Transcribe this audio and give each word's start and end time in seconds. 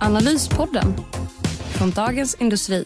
Analyspodden 0.00 0.94
från 1.78 1.90
Dagens 1.90 2.34
Industri. 2.34 2.84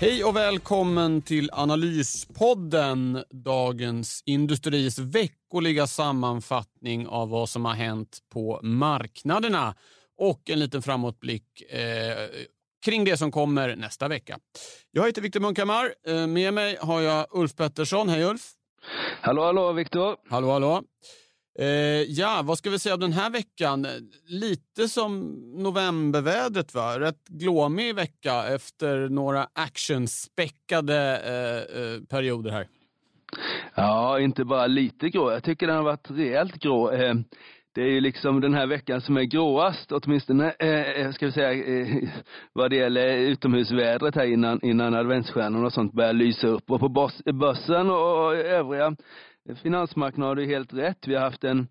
Hej 0.00 0.24
och 0.24 0.36
välkommen 0.36 1.22
till 1.22 1.50
Analyspodden, 1.52 3.24
Dagens 3.30 4.22
Industris 4.26 4.98
veckoliga 4.98 5.86
sammanfattning 5.86 7.06
av 7.06 7.28
vad 7.28 7.48
som 7.48 7.64
har 7.64 7.74
hänt 7.74 8.18
på 8.32 8.60
marknaderna 8.62 9.74
och 10.18 10.50
en 10.50 10.58
liten 10.58 10.82
framåtblick 10.82 11.62
eh, 11.72 12.28
kring 12.84 13.04
det 13.04 13.16
som 13.16 13.32
kommer 13.32 13.76
nästa 13.76 14.08
vecka. 14.08 14.38
Jag 14.90 15.06
heter 15.06 15.22
Viktor 15.22 15.40
Munkhammar. 15.40 15.94
Eh, 16.06 16.26
med 16.26 16.54
mig 16.54 16.78
har 16.80 17.00
jag 17.00 17.26
Ulf 17.30 17.56
Pettersson. 17.56 18.08
Hej 18.08 18.24
Ulf! 18.24 18.50
Hallå, 19.20 19.44
hallå 19.44 19.72
Viktor! 19.72 20.16
Hallå, 20.28 20.50
hallå! 20.52 20.82
Eh, 21.58 21.66
ja, 22.02 22.40
vad 22.44 22.58
ska 22.58 22.70
vi 22.70 22.78
säga 22.78 22.94
om 22.94 23.00
den 23.00 23.12
här 23.12 23.30
veckan? 23.30 23.86
Lite 24.26 24.88
som 24.88 25.34
novembervädret, 25.62 26.74
va? 26.74 27.00
Rätt 27.00 27.28
glåmig 27.28 27.94
vecka 27.94 28.46
efter 28.54 29.08
några 29.08 29.48
actionspäckade 29.52 31.16
eh, 31.16 31.82
eh, 31.82 32.00
perioder 32.08 32.50
här. 32.50 32.68
Ja, 33.74 34.20
inte 34.20 34.44
bara 34.44 34.66
lite 34.66 35.08
grå. 35.08 35.32
Jag 35.32 35.42
tycker 35.42 35.66
den 35.66 35.76
har 35.76 35.82
varit 35.82 36.10
rejält 36.10 36.54
grå. 36.54 36.90
Eh, 36.90 37.14
det 37.76 37.82
är 37.82 37.90
ju 37.90 38.00
liksom 38.00 38.40
den 38.40 38.54
här 38.54 38.66
veckan 38.66 39.00
som 39.00 39.16
är 39.16 39.22
gråast, 39.22 39.92
åtminstone 39.92 40.54
eh, 40.58 41.00
eh 41.00 41.10
ska 41.10 41.26
vi 41.26 41.32
säga, 41.32 41.52
eh, 41.52 42.08
vad 42.52 42.70
det 42.70 42.76
gäller 42.76 43.16
utomhusvädret 43.16 44.14
här 44.14 44.24
innan, 44.24 44.60
innan 44.62 44.94
adventsstjärnorna 44.94 45.66
och 45.66 45.72
sånt 45.72 45.92
börjar 45.92 46.12
lysa 46.12 46.48
upp. 46.48 46.70
Och 46.70 46.80
på 46.80 47.12
börsen 47.32 47.90
och 47.90 48.34
övriga 48.34 48.96
finansmarknaden 49.62 50.28
har 50.28 50.34
du 50.34 50.46
helt 50.46 50.74
rätt. 50.74 51.06
Vi 51.06 51.14
har 51.14 51.22
haft 51.22 51.44
en 51.44 51.68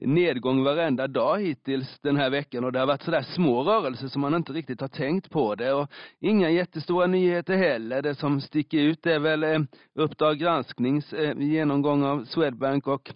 nedgång 0.00 0.64
varenda 0.64 1.06
dag 1.06 1.40
hittills 1.40 2.00
den 2.02 2.16
här 2.16 2.30
veckan 2.30 2.64
och 2.64 2.72
det 2.72 2.78
har 2.78 2.86
varit 2.86 3.02
sådär 3.02 3.22
små 3.22 3.62
rörelser 3.62 4.08
som 4.08 4.20
man 4.20 4.34
inte 4.34 4.52
riktigt 4.52 4.80
har 4.80 4.88
tänkt 4.88 5.30
på 5.30 5.54
det 5.54 5.72
och 5.72 5.90
inga 6.20 6.50
jättestora 6.50 7.06
nyheter 7.06 7.56
heller. 7.56 8.02
Det 8.02 8.14
som 8.14 8.40
sticker 8.40 8.78
ut 8.78 9.06
är 9.06 9.18
väl 9.18 9.42
eh, 9.42 9.60
Uppdrag 9.94 10.38
gransknings 10.38 11.12
eh, 11.12 11.38
genomgång 11.38 12.04
av 12.04 12.24
Swedbank 12.24 12.86
och 12.86 13.10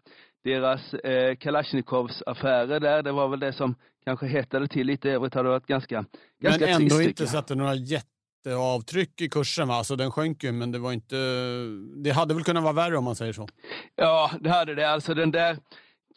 deras 0.44 0.94
eh, 0.94 1.36
Kalashnikovs 1.36 2.22
affärer 2.26 2.80
där. 2.80 3.02
Det 3.02 3.12
var 3.12 3.28
väl 3.28 3.40
det 3.40 3.52
som 3.52 3.74
kanske 4.04 4.26
hettade 4.26 4.68
till 4.68 4.86
lite. 4.86 5.08
I 5.08 5.12
övrigt 5.12 5.34
har 5.34 5.44
det 5.44 5.50
varit 5.50 5.66
ganska, 5.66 6.04
ganska 6.42 6.66
Men 6.66 6.82
ändå 6.82 7.02
inte 7.02 7.26
satte 7.26 7.54
några 7.54 7.74
jätteavtryck 7.74 9.20
i 9.20 9.28
kursen 9.28 9.68
va? 9.68 9.74
Alltså 9.74 9.96
den 9.96 10.10
sjönk 10.10 10.44
ju 10.44 10.52
men 10.52 10.72
det 10.72 10.78
var 10.78 10.92
inte... 10.92 11.16
Det 11.96 12.10
hade 12.10 12.34
väl 12.34 12.44
kunnat 12.44 12.62
vara 12.62 12.72
värre 12.72 12.98
om 12.98 13.04
man 13.04 13.16
säger 13.16 13.32
så? 13.32 13.48
Ja, 13.96 14.30
det 14.40 14.50
hade 14.50 14.74
det. 14.74 14.90
Alltså 14.90 15.14
den 15.14 15.30
där 15.30 15.56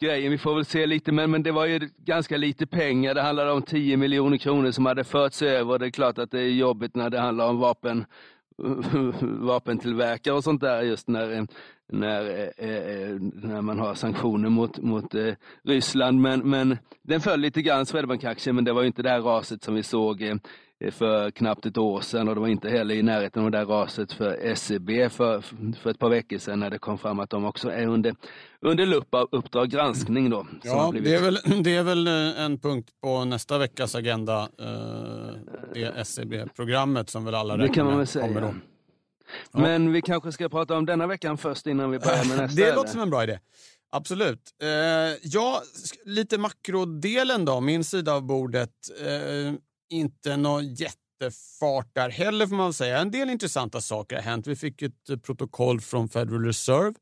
grejen, 0.00 0.32
vi 0.32 0.38
får 0.38 0.54
väl 0.54 0.64
se 0.64 0.86
lite, 0.86 1.12
men, 1.12 1.30
men 1.30 1.42
det 1.42 1.52
var 1.52 1.66
ju 1.66 1.90
ganska 1.96 2.36
lite 2.36 2.66
pengar. 2.66 3.14
Det 3.14 3.22
handlade 3.22 3.52
om 3.52 3.62
10 3.62 3.96
miljoner 3.96 4.36
kronor 4.36 4.70
som 4.70 4.86
hade 4.86 5.04
förts 5.04 5.42
över. 5.42 5.78
Det 5.78 5.86
är 5.86 5.90
klart 5.90 6.18
att 6.18 6.30
det 6.30 6.40
är 6.40 6.50
jobbigt 6.50 6.96
när 6.96 7.10
det 7.10 7.20
handlar 7.20 7.48
om 7.48 7.58
vapen 7.58 8.04
vapentillverkare 9.20 10.34
och 10.34 10.44
sånt 10.44 10.60
där 10.60 10.82
just 10.82 11.08
när, 11.08 11.46
när, 11.92 12.30
eh, 12.56 12.68
eh, 12.68 13.16
när 13.32 13.62
man 13.62 13.78
har 13.78 13.94
sanktioner 13.94 14.48
mot, 14.48 14.78
mot 14.78 15.14
eh, 15.14 15.34
Ryssland. 15.64 16.20
Men, 16.20 16.50
men 16.50 16.78
den 17.02 17.20
föll 17.20 17.40
lite 17.40 17.62
grann, 17.62 17.86
Swedbank-aktien, 17.86 18.54
men 18.54 18.64
det 18.64 18.72
var 18.72 18.84
inte 18.84 19.02
det 19.02 19.10
här 19.10 19.20
raset 19.20 19.62
som 19.64 19.74
vi 19.74 19.82
såg 19.82 20.40
för 20.90 21.30
knappt 21.30 21.66
ett 21.66 21.78
år 21.78 22.00
sedan 22.00 22.28
och 22.28 22.34
det 22.34 22.40
var 22.40 22.48
inte 22.48 22.68
heller 22.68 22.94
i 22.94 23.02
närheten 23.02 23.44
av 23.44 23.50
det 23.50 23.58
där 23.58 23.66
raset 23.66 24.12
för 24.12 24.54
SEB 24.54 24.90
för, 25.12 25.40
för 25.82 25.90
ett 25.90 25.98
par 25.98 26.10
veckor 26.10 26.38
sedan 26.38 26.60
när 26.60 26.70
det 26.70 26.78
kom 26.78 26.98
fram 26.98 27.20
att 27.20 27.30
de 27.30 27.44
också 27.44 27.70
är 27.70 27.86
under, 27.86 28.14
under 28.60 28.86
lupp 28.86 29.14
av 29.14 29.28
Uppdrag 29.32 29.68
granskning. 29.68 30.30
Då, 30.30 30.46
ja, 30.62 30.92
det 31.02 31.14
är, 31.14 31.22
väl, 31.22 31.38
det 31.62 31.76
är 31.76 31.82
väl 31.82 32.06
en 32.06 32.58
punkt 32.58 32.90
på 33.02 33.24
nästa 33.24 33.58
veckas 33.58 33.94
agenda, 33.94 34.48
det 35.74 36.06
SEB-programmet 36.06 37.10
som 37.10 37.24
väl 37.24 37.34
alla 37.34 37.58
räknar 37.58 37.96
med 37.96 38.12
kommer 38.12 38.40
då. 38.40 38.54
Ja. 39.52 39.60
Men 39.60 39.92
vi 39.92 40.02
kanske 40.02 40.32
ska 40.32 40.48
prata 40.48 40.76
om 40.76 40.86
denna 40.86 41.06
veckan 41.06 41.38
först 41.38 41.66
innan 41.66 41.90
vi 41.90 41.98
börjar 41.98 42.28
med 42.28 42.38
nästa? 42.42 42.62
Det 42.62 42.74
låter 42.74 42.90
som 42.90 43.00
en 43.00 43.10
bra 43.10 43.22
idé. 43.22 43.38
Absolut. 43.90 44.40
Eh, 44.62 44.68
ja, 45.22 45.62
lite 46.04 46.38
makrodelen 46.38 47.44
då, 47.44 47.60
min 47.60 47.84
sida 47.84 48.14
av 48.14 48.22
bordet. 48.22 48.70
Eh, 49.00 49.54
inte 49.90 50.36
någon 50.36 50.74
jättefart 50.74 51.90
där 51.92 52.10
heller 52.10 52.46
får 52.46 52.56
man 52.56 52.72
säga. 52.72 52.98
En 52.98 53.10
del 53.10 53.30
intressanta 53.30 53.80
saker 53.80 54.16
har 54.16 54.22
hänt. 54.22 54.46
Vi 54.46 54.56
fick 54.56 54.82
ett 54.82 55.22
protokoll 55.22 55.80
från 55.80 56.08
Federal 56.08 56.44
Reserve, 56.44 56.94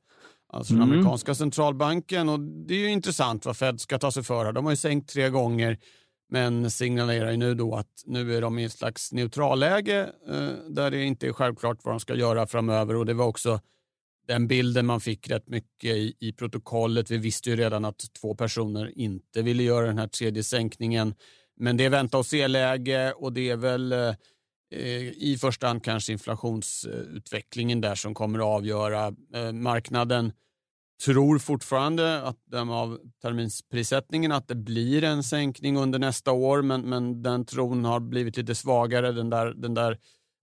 alltså 0.52 0.74
mm. 0.74 0.80
den 0.80 0.98
amerikanska 0.98 1.34
centralbanken. 1.34 2.28
Och 2.28 2.40
Det 2.40 2.74
är 2.74 2.78
ju 2.78 2.90
intressant 2.90 3.46
vad 3.46 3.56
Fed 3.56 3.80
ska 3.80 3.98
ta 3.98 4.12
sig 4.12 4.22
för. 4.22 4.52
De 4.52 4.64
har 4.64 4.72
ju 4.72 4.76
sänkt 4.76 5.10
tre 5.10 5.28
gånger 5.28 5.78
men 6.28 6.70
signalerar 6.70 7.30
ju 7.30 7.36
nu 7.36 7.54
då 7.54 7.74
att 7.74 8.02
nu 8.06 8.36
är 8.36 8.40
de 8.40 8.58
i 8.58 8.64
ett 8.64 8.72
slags 8.72 9.12
neutralläge 9.12 10.12
eh, 10.28 10.48
där 10.68 10.90
det 10.90 11.04
inte 11.04 11.26
är 11.26 11.32
självklart 11.32 11.78
vad 11.82 11.94
de 11.94 12.00
ska 12.00 12.14
göra 12.14 12.46
framöver. 12.46 12.96
Och 12.96 13.06
Det 13.06 13.14
var 13.14 13.26
också 13.26 13.60
den 14.28 14.48
bilden 14.48 14.86
man 14.86 15.00
fick 15.00 15.30
rätt 15.30 15.48
mycket 15.48 15.96
i, 15.96 16.16
i 16.20 16.32
protokollet. 16.32 17.10
Vi 17.10 17.18
visste 17.18 17.50
ju 17.50 17.56
redan 17.56 17.84
att 17.84 18.12
två 18.20 18.34
personer 18.34 18.98
inte 18.98 19.42
ville 19.42 19.62
göra 19.62 19.86
den 19.86 19.98
här 19.98 20.08
tredje 20.08 20.44
sänkningen. 20.44 21.14
Men 21.56 21.76
det 21.76 21.84
är 21.84 21.90
vänta 21.90 22.18
och 22.18 22.26
se-läge 22.26 23.12
och 23.12 23.32
det 23.32 23.50
är 23.50 23.56
väl 23.56 23.92
eh, 23.92 24.14
i 25.08 25.36
första 25.40 25.66
hand 25.66 25.84
kanske 25.84 26.12
inflationsutvecklingen 26.12 27.80
där 27.80 27.94
som 27.94 28.14
kommer 28.14 28.38
att 28.38 28.44
avgöra. 28.44 29.14
Eh, 29.34 29.52
marknaden 29.52 30.32
tror 31.04 31.38
fortfarande, 31.38 32.22
att 32.22 32.46
döma 32.46 32.80
av 32.80 32.98
terminsprissättningen, 33.22 34.32
att 34.32 34.48
det 34.48 34.54
blir 34.54 35.04
en 35.04 35.22
sänkning 35.22 35.76
under 35.76 35.98
nästa 35.98 36.32
år, 36.32 36.62
men, 36.62 36.80
men 36.80 37.22
den 37.22 37.44
tron 37.44 37.84
har 37.84 38.00
blivit 38.00 38.36
lite 38.36 38.54
svagare. 38.54 39.12
Den 39.12 39.30
där, 39.30 39.46
den 39.46 39.74
där 39.74 39.98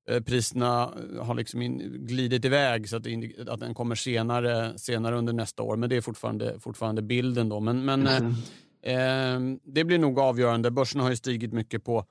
eh, 0.09 0.21
priserna 0.21 0.89
har 1.21 1.35
liksom 1.35 1.61
in, 1.61 2.05
glidit 2.07 2.45
iväg 2.45 2.89
så 2.89 2.95
att, 2.95 3.03
det, 3.03 3.33
att 3.47 3.59
den 3.59 3.73
kommer 3.73 3.95
senare, 3.95 4.77
senare 4.77 5.17
under 5.17 5.33
nästa 5.33 5.63
år. 5.63 5.75
Men 5.75 5.89
det 5.89 5.95
är 5.95 6.01
fortfarande, 6.01 6.59
fortfarande 6.59 7.01
bilden. 7.01 7.49
då. 7.49 7.59
Men, 7.59 7.85
men 7.85 8.07
mm 8.07 8.33
eh, 8.83 9.39
det 9.63 9.83
blir 9.83 9.99
nog 9.99 10.19
avgörande. 10.19 10.71
Börsen 10.71 11.01
har 11.01 11.09
ju 11.09 11.15
stigit 11.15 11.53
mycket 11.53 11.83
på 11.83 12.05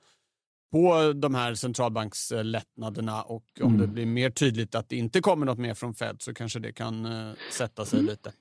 på 0.73 1.13
de 1.15 1.35
här 1.35 1.53
centralbankslättnaderna 1.53 3.21
och 3.21 3.43
om 3.61 3.67
mm. 3.67 3.81
det 3.81 3.87
blir 3.87 4.05
mer 4.05 4.29
tydligt 4.29 4.75
att 4.75 4.89
det 4.89 4.95
inte 4.95 5.21
kommer 5.21 5.45
något 5.45 5.57
mer 5.57 5.73
från 5.73 5.93
Fed 5.93 6.15
så 6.19 6.33
kanske 6.33 6.59
det 6.59 6.71
kan 6.71 7.05
uh, 7.05 7.33
sätta 7.51 7.85
sig 7.85 7.99
mm. 7.99 8.09
lite. 8.09 8.31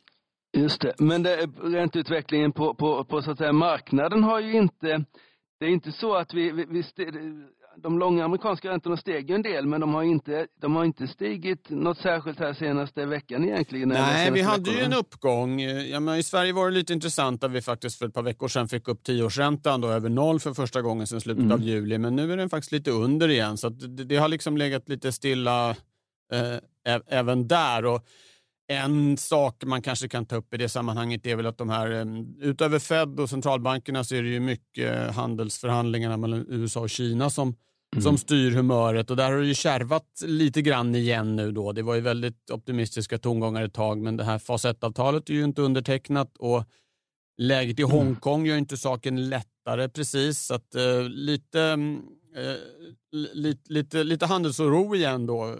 Just 0.56 0.80
det, 0.80 0.94
men 0.98 1.22
det, 1.22 1.46
ränteutvecklingen 1.62 2.52
på, 2.52 2.74
på, 2.74 3.04
på 3.04 3.22
så 3.22 3.30
att 3.30 3.38
säga, 3.38 3.52
marknaden 3.52 4.22
har 4.24 4.40
ju 4.40 4.52
inte, 4.52 5.04
det 5.60 5.66
är 5.66 5.68
inte 5.68 5.92
så 5.92 6.14
att 6.14 6.34
vi, 6.34 6.52
vi, 6.52 6.66
vi 6.68 6.82
de 7.76 7.98
långa 7.98 8.24
amerikanska 8.24 8.70
räntorna 8.70 8.96
steg 8.96 9.30
ju 9.30 9.34
en 9.34 9.42
del, 9.42 9.66
men 9.66 9.80
de 9.80 9.94
har 9.94 10.02
inte, 10.02 10.46
de 10.60 10.76
har 10.76 10.84
inte 10.84 11.06
stigit 11.06 11.70
något 11.70 11.98
särskilt 11.98 12.38
här 12.38 12.52
senaste 12.52 13.06
veckan 13.06 13.44
egentligen. 13.44 13.88
Nej, 13.88 14.30
vi 14.30 14.40
hade 14.42 14.62
veckorna. 14.62 14.78
ju 14.78 14.84
en 14.84 14.92
uppgång. 14.92 15.60
Ja, 15.60 16.00
men 16.00 16.18
I 16.18 16.22
Sverige 16.22 16.52
var 16.52 16.64
det 16.70 16.74
lite 16.74 16.92
intressant 16.92 17.44
att 17.44 17.50
vi 17.50 17.62
faktiskt 17.62 17.98
för 17.98 18.06
ett 18.06 18.14
par 18.14 18.22
veckor 18.22 18.48
sedan 18.48 18.68
fick 18.68 18.88
upp 18.88 19.02
tioårsräntan 19.02 19.80
då 19.80 19.88
över 19.88 20.08
noll 20.08 20.40
för 20.40 20.54
första 20.54 20.82
gången 20.82 21.06
sedan 21.06 21.20
slutet 21.20 21.44
mm. 21.44 21.52
av 21.52 21.62
juli. 21.62 21.98
Men 21.98 22.16
nu 22.16 22.32
är 22.32 22.36
den 22.36 22.50
faktiskt 22.50 22.72
lite 22.72 22.90
under 22.90 23.28
igen, 23.28 23.56
så 23.56 23.68
det, 23.68 24.04
det, 24.04 24.16
har 24.16 24.28
liksom 24.28 24.56
legat 24.56 24.88
lite 24.88 25.12
stilla 25.12 25.70
eh, 26.32 27.00
även 27.06 27.48
där. 27.48 27.84
Och 27.84 28.06
en 28.72 29.16
sak 29.16 29.64
man 29.66 29.82
kanske 29.82 30.08
kan 30.08 30.26
ta 30.26 30.36
upp 30.36 30.54
i 30.54 30.56
det 30.56 30.68
sammanhanget 30.68 31.26
är 31.26 31.36
väl 31.36 31.46
att 31.46 31.58
de 31.58 31.70
här, 31.70 31.90
eh, 31.90 32.06
utöver 32.48 32.78
Fed 32.78 33.20
och 33.20 33.30
centralbankerna 33.30 34.04
så 34.04 34.14
är 34.14 34.22
det 34.22 34.28
ju 34.28 34.40
mycket 34.40 35.14
handelsförhandlingarna 35.14 36.16
mellan 36.16 36.46
USA 36.48 36.80
och 36.80 36.90
Kina 36.90 37.30
som, 37.30 37.48
mm. 37.48 38.02
som 38.02 38.18
styr 38.18 38.50
humöret 38.50 39.10
och 39.10 39.16
där 39.16 39.32
har 39.32 39.38
det 39.38 39.46
ju 39.46 39.54
kärvat 39.54 40.22
lite 40.24 40.62
grann 40.62 40.94
igen 40.94 41.36
nu 41.36 41.52
då. 41.52 41.72
Det 41.72 41.82
var 41.82 41.94
ju 41.94 42.00
väldigt 42.00 42.50
optimistiska 42.50 43.18
tongångar 43.18 43.62
ett 43.62 43.74
tag 43.74 43.98
men 43.98 44.16
det 44.16 44.24
här 44.24 44.38
fas 44.38 44.64
1-avtalet 44.64 45.30
är 45.30 45.34
ju 45.34 45.44
inte 45.44 45.62
undertecknat 45.62 46.36
och 46.38 46.64
läget 47.38 47.78
i 47.78 47.82
mm. 47.82 47.96
Hongkong 47.96 48.46
gör 48.46 48.56
inte 48.56 48.76
saken 48.76 49.28
lättare 49.28 49.88
precis. 49.88 50.38
Så 50.38 50.54
att, 50.54 50.74
uh, 50.76 51.08
lite, 51.08 51.58
uh, 52.38 52.56
lite, 53.34 53.72
lite, 53.72 54.04
lite 54.04 54.26
handelsoro 54.26 54.94
igen 54.94 55.26
då 55.26 55.46
uh, 55.46 55.56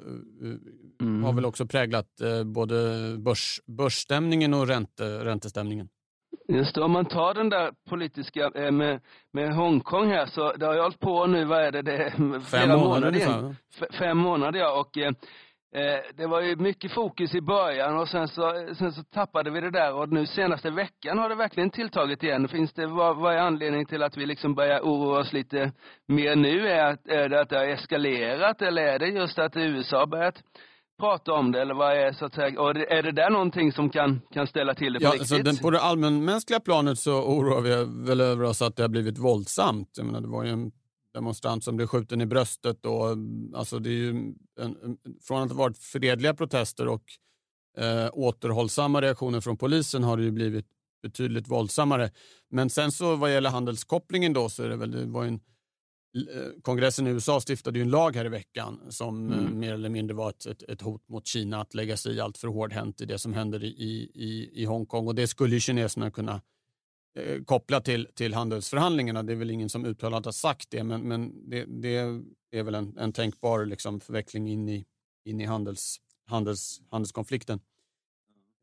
mm. 1.02 1.25
har 1.25 1.32
väl 1.32 1.44
också 1.44 1.66
präglat 1.66 2.06
både 2.44 2.75
börs, 3.19 3.60
börsstämningen 3.66 4.54
och 4.54 4.66
ränte, 4.66 5.25
räntestämningen. 5.25 5.88
Just 6.49 6.75
det, 6.75 6.82
om 6.82 6.93
man 6.93 7.04
tar 7.04 7.34
den 7.34 7.49
där 7.49 7.70
politiska 7.88 8.50
eh, 8.54 8.70
med, 8.70 9.00
med 9.32 9.54
Hongkong 9.54 10.10
här 10.10 10.26
så 10.26 10.52
det 10.52 10.66
har 10.66 10.75
ju 10.75 10.81
hållit 10.81 11.00
på 11.00 11.26
nu, 11.26 11.44
vad 11.44 11.64
är 11.64 11.72
det, 11.72 11.82
det 11.82 11.96
är 11.96 12.10
fem 12.40 12.69
månader, 12.69 12.84
månader 12.84 13.08
ungefär. 13.08 13.54
Fem 13.99 14.19
månader 14.19 14.60
ja 14.60 14.81
och 14.81 14.99
eh, 14.99 15.12
eh, 15.75 16.00
det 16.14 16.26
var 16.26 16.40
ju 16.40 16.56
mycket 16.56 16.93
fokus 16.93 17.34
i 17.34 17.40
början 17.40 17.99
och 17.99 18.08
sen 18.08 18.28
så, 18.28 18.75
sen 18.78 18.93
så 18.93 19.02
tappade 19.02 19.50
vi 19.50 19.60
det 19.60 19.70
där 19.70 19.94
och 19.94 20.08
nu 20.08 20.26
senaste 20.26 20.70
veckan 20.70 21.19
har 21.19 21.28
det 21.28 21.34
verkligen 21.34 21.70
tilltagit 21.70 22.22
igen. 22.22 22.49
Finns 22.49 22.72
det, 22.72 22.87
vad, 22.87 23.16
vad 23.16 23.34
är 23.34 23.38
anledningen 23.38 23.87
till 23.87 24.02
att 24.02 24.16
vi 24.16 24.26
liksom 24.26 24.54
börjar 24.54 24.81
oroa 24.81 25.20
oss 25.20 25.32
lite 25.32 25.72
mer 26.08 26.37
nu? 26.37 26.69
Är, 26.69 26.99
är 27.08 27.28
det 27.28 27.40
att 27.40 27.49
det 27.49 27.58
har 27.58 27.66
eskalerat 27.66 28.62
eller 28.62 28.82
är 28.82 28.99
det 28.99 29.06
just 29.06 29.38
att 29.38 29.56
USA 29.56 29.99
har 29.99 30.06
börjat 30.06 30.43
prata 31.02 31.32
om 31.32 31.52
det 31.52 31.60
eller 31.60 31.75
vad 31.75 31.96
är 31.96 32.12
så 32.12 32.25
att 32.25 32.34
säga, 32.34 32.60
och 32.60 32.70
är 32.70 33.02
det 33.02 33.12
där 33.12 33.31
någonting 33.31 33.72
som 33.72 33.90
kan, 33.90 34.20
kan 34.32 34.46
ställa 34.46 34.75
till 34.75 34.93
det 34.93 34.99
på 34.99 35.04
ja, 35.04 35.10
riktigt? 35.10 35.28
Så 35.28 35.38
den, 35.38 35.56
på 35.56 35.70
det 35.70 35.81
allmänmänskliga 35.81 36.60
planet 36.60 36.99
så 36.99 37.22
oroar 37.22 37.60
vi 37.60 37.84
väl 38.06 38.20
över 38.20 38.44
oss 38.44 38.62
att 38.62 38.76
det 38.76 38.82
har 38.82 38.88
blivit 38.88 39.19
våldsamt. 39.19 39.88
Jag 39.96 40.06
menar, 40.06 40.20
det 40.20 40.28
var 40.28 40.44
ju 40.44 40.50
en 40.50 40.72
demonstrant 41.14 41.64
som 41.64 41.76
blev 41.76 41.87
skjuten 41.87 42.20
i 42.20 42.26
bröstet 42.26 42.87
och 42.87 43.06
alltså 43.54 43.78
det 43.78 43.88
är 43.90 43.93
ju 43.93 44.10
en, 44.60 44.76
från 45.22 45.43
att 45.43 45.50
ha 45.50 45.58
varit 45.58 45.78
fredliga 45.78 46.34
protester 46.34 46.88
och 46.88 47.02
eh, 47.78 48.10
återhållsamma 48.12 49.00
reaktioner 49.02 49.40
från 49.40 49.56
polisen 49.56 50.04
har 50.04 50.16
det 50.16 50.22
ju 50.22 50.31
blivit 50.31 50.66
betydligt 51.02 51.49
våldsammare. 51.49 52.10
Men 52.50 52.70
sen 52.70 52.93
så 52.93 53.16
vad 53.16 53.32
gäller 53.32 53.50
handelskopplingen 53.50 54.32
då 54.32 54.49
så 54.49 54.62
är 54.62 54.69
det 54.69 54.76
väl, 54.76 54.90
det 54.90 55.06
var 55.06 55.25
en 55.25 55.40
kongressen 56.62 57.06
i 57.06 57.11
USA 57.11 57.41
stiftade 57.41 57.79
ju 57.79 57.82
en 57.82 57.91
lag 57.91 58.17
här 58.17 58.25
i 58.25 58.29
veckan 58.29 58.81
som 58.88 59.32
eh, 59.32 59.38
mm. 59.38 59.59
mer 59.59 59.73
eller 59.73 59.88
mindre 59.88 60.17
var 60.17 60.31
ett, 60.31 60.47
ett, 60.47 60.62
ett, 60.62 60.82
hot 60.82 61.09
mot 61.09 61.26
Kina 61.26 61.61
att 61.61 61.75
lägga 61.75 61.97
sig 61.97 62.20
allt 62.20 62.38
för 62.38 62.49
hårdhänt 62.49 63.00
i 63.00 63.05
det 63.05 63.19
som 63.19 63.32
händer 63.32 63.64
i, 63.64 64.11
i, 64.14 64.50
i 64.62 64.64
Hongkong. 64.64 65.06
Och 65.06 65.14
det 65.14 65.26
skulle 65.26 65.55
ju 65.55 65.61
kineserna 65.61 66.11
kunna 66.11 66.43
eh, 67.19 67.43
koppla 67.44 67.81
till, 67.81 68.09
till 68.14 68.35
handelsförhandlingarna. 68.35 69.23
Det 69.23 69.32
är 69.32 69.37
väl 69.37 69.50
ingen 69.50 69.69
som 69.69 69.85
uttalat 69.85 70.25
har 70.25 70.32
sagt 70.32 70.70
det, 70.70 70.85
men, 70.85 71.00
men 71.00 71.50
det, 71.50 71.64
det 71.64 71.97
är 72.53 72.62
väl 72.62 72.75
en, 72.75 72.99
en 72.99 73.12
tänkbar 73.12 73.64
liksom, 73.64 74.00
förveckling 74.00 74.49
in 74.49 74.69
i, 74.69 74.85
in 75.25 75.41
i 75.41 75.44
handels, 75.44 75.97
handels, 76.26 76.81
handelskonflikten. 76.91 77.61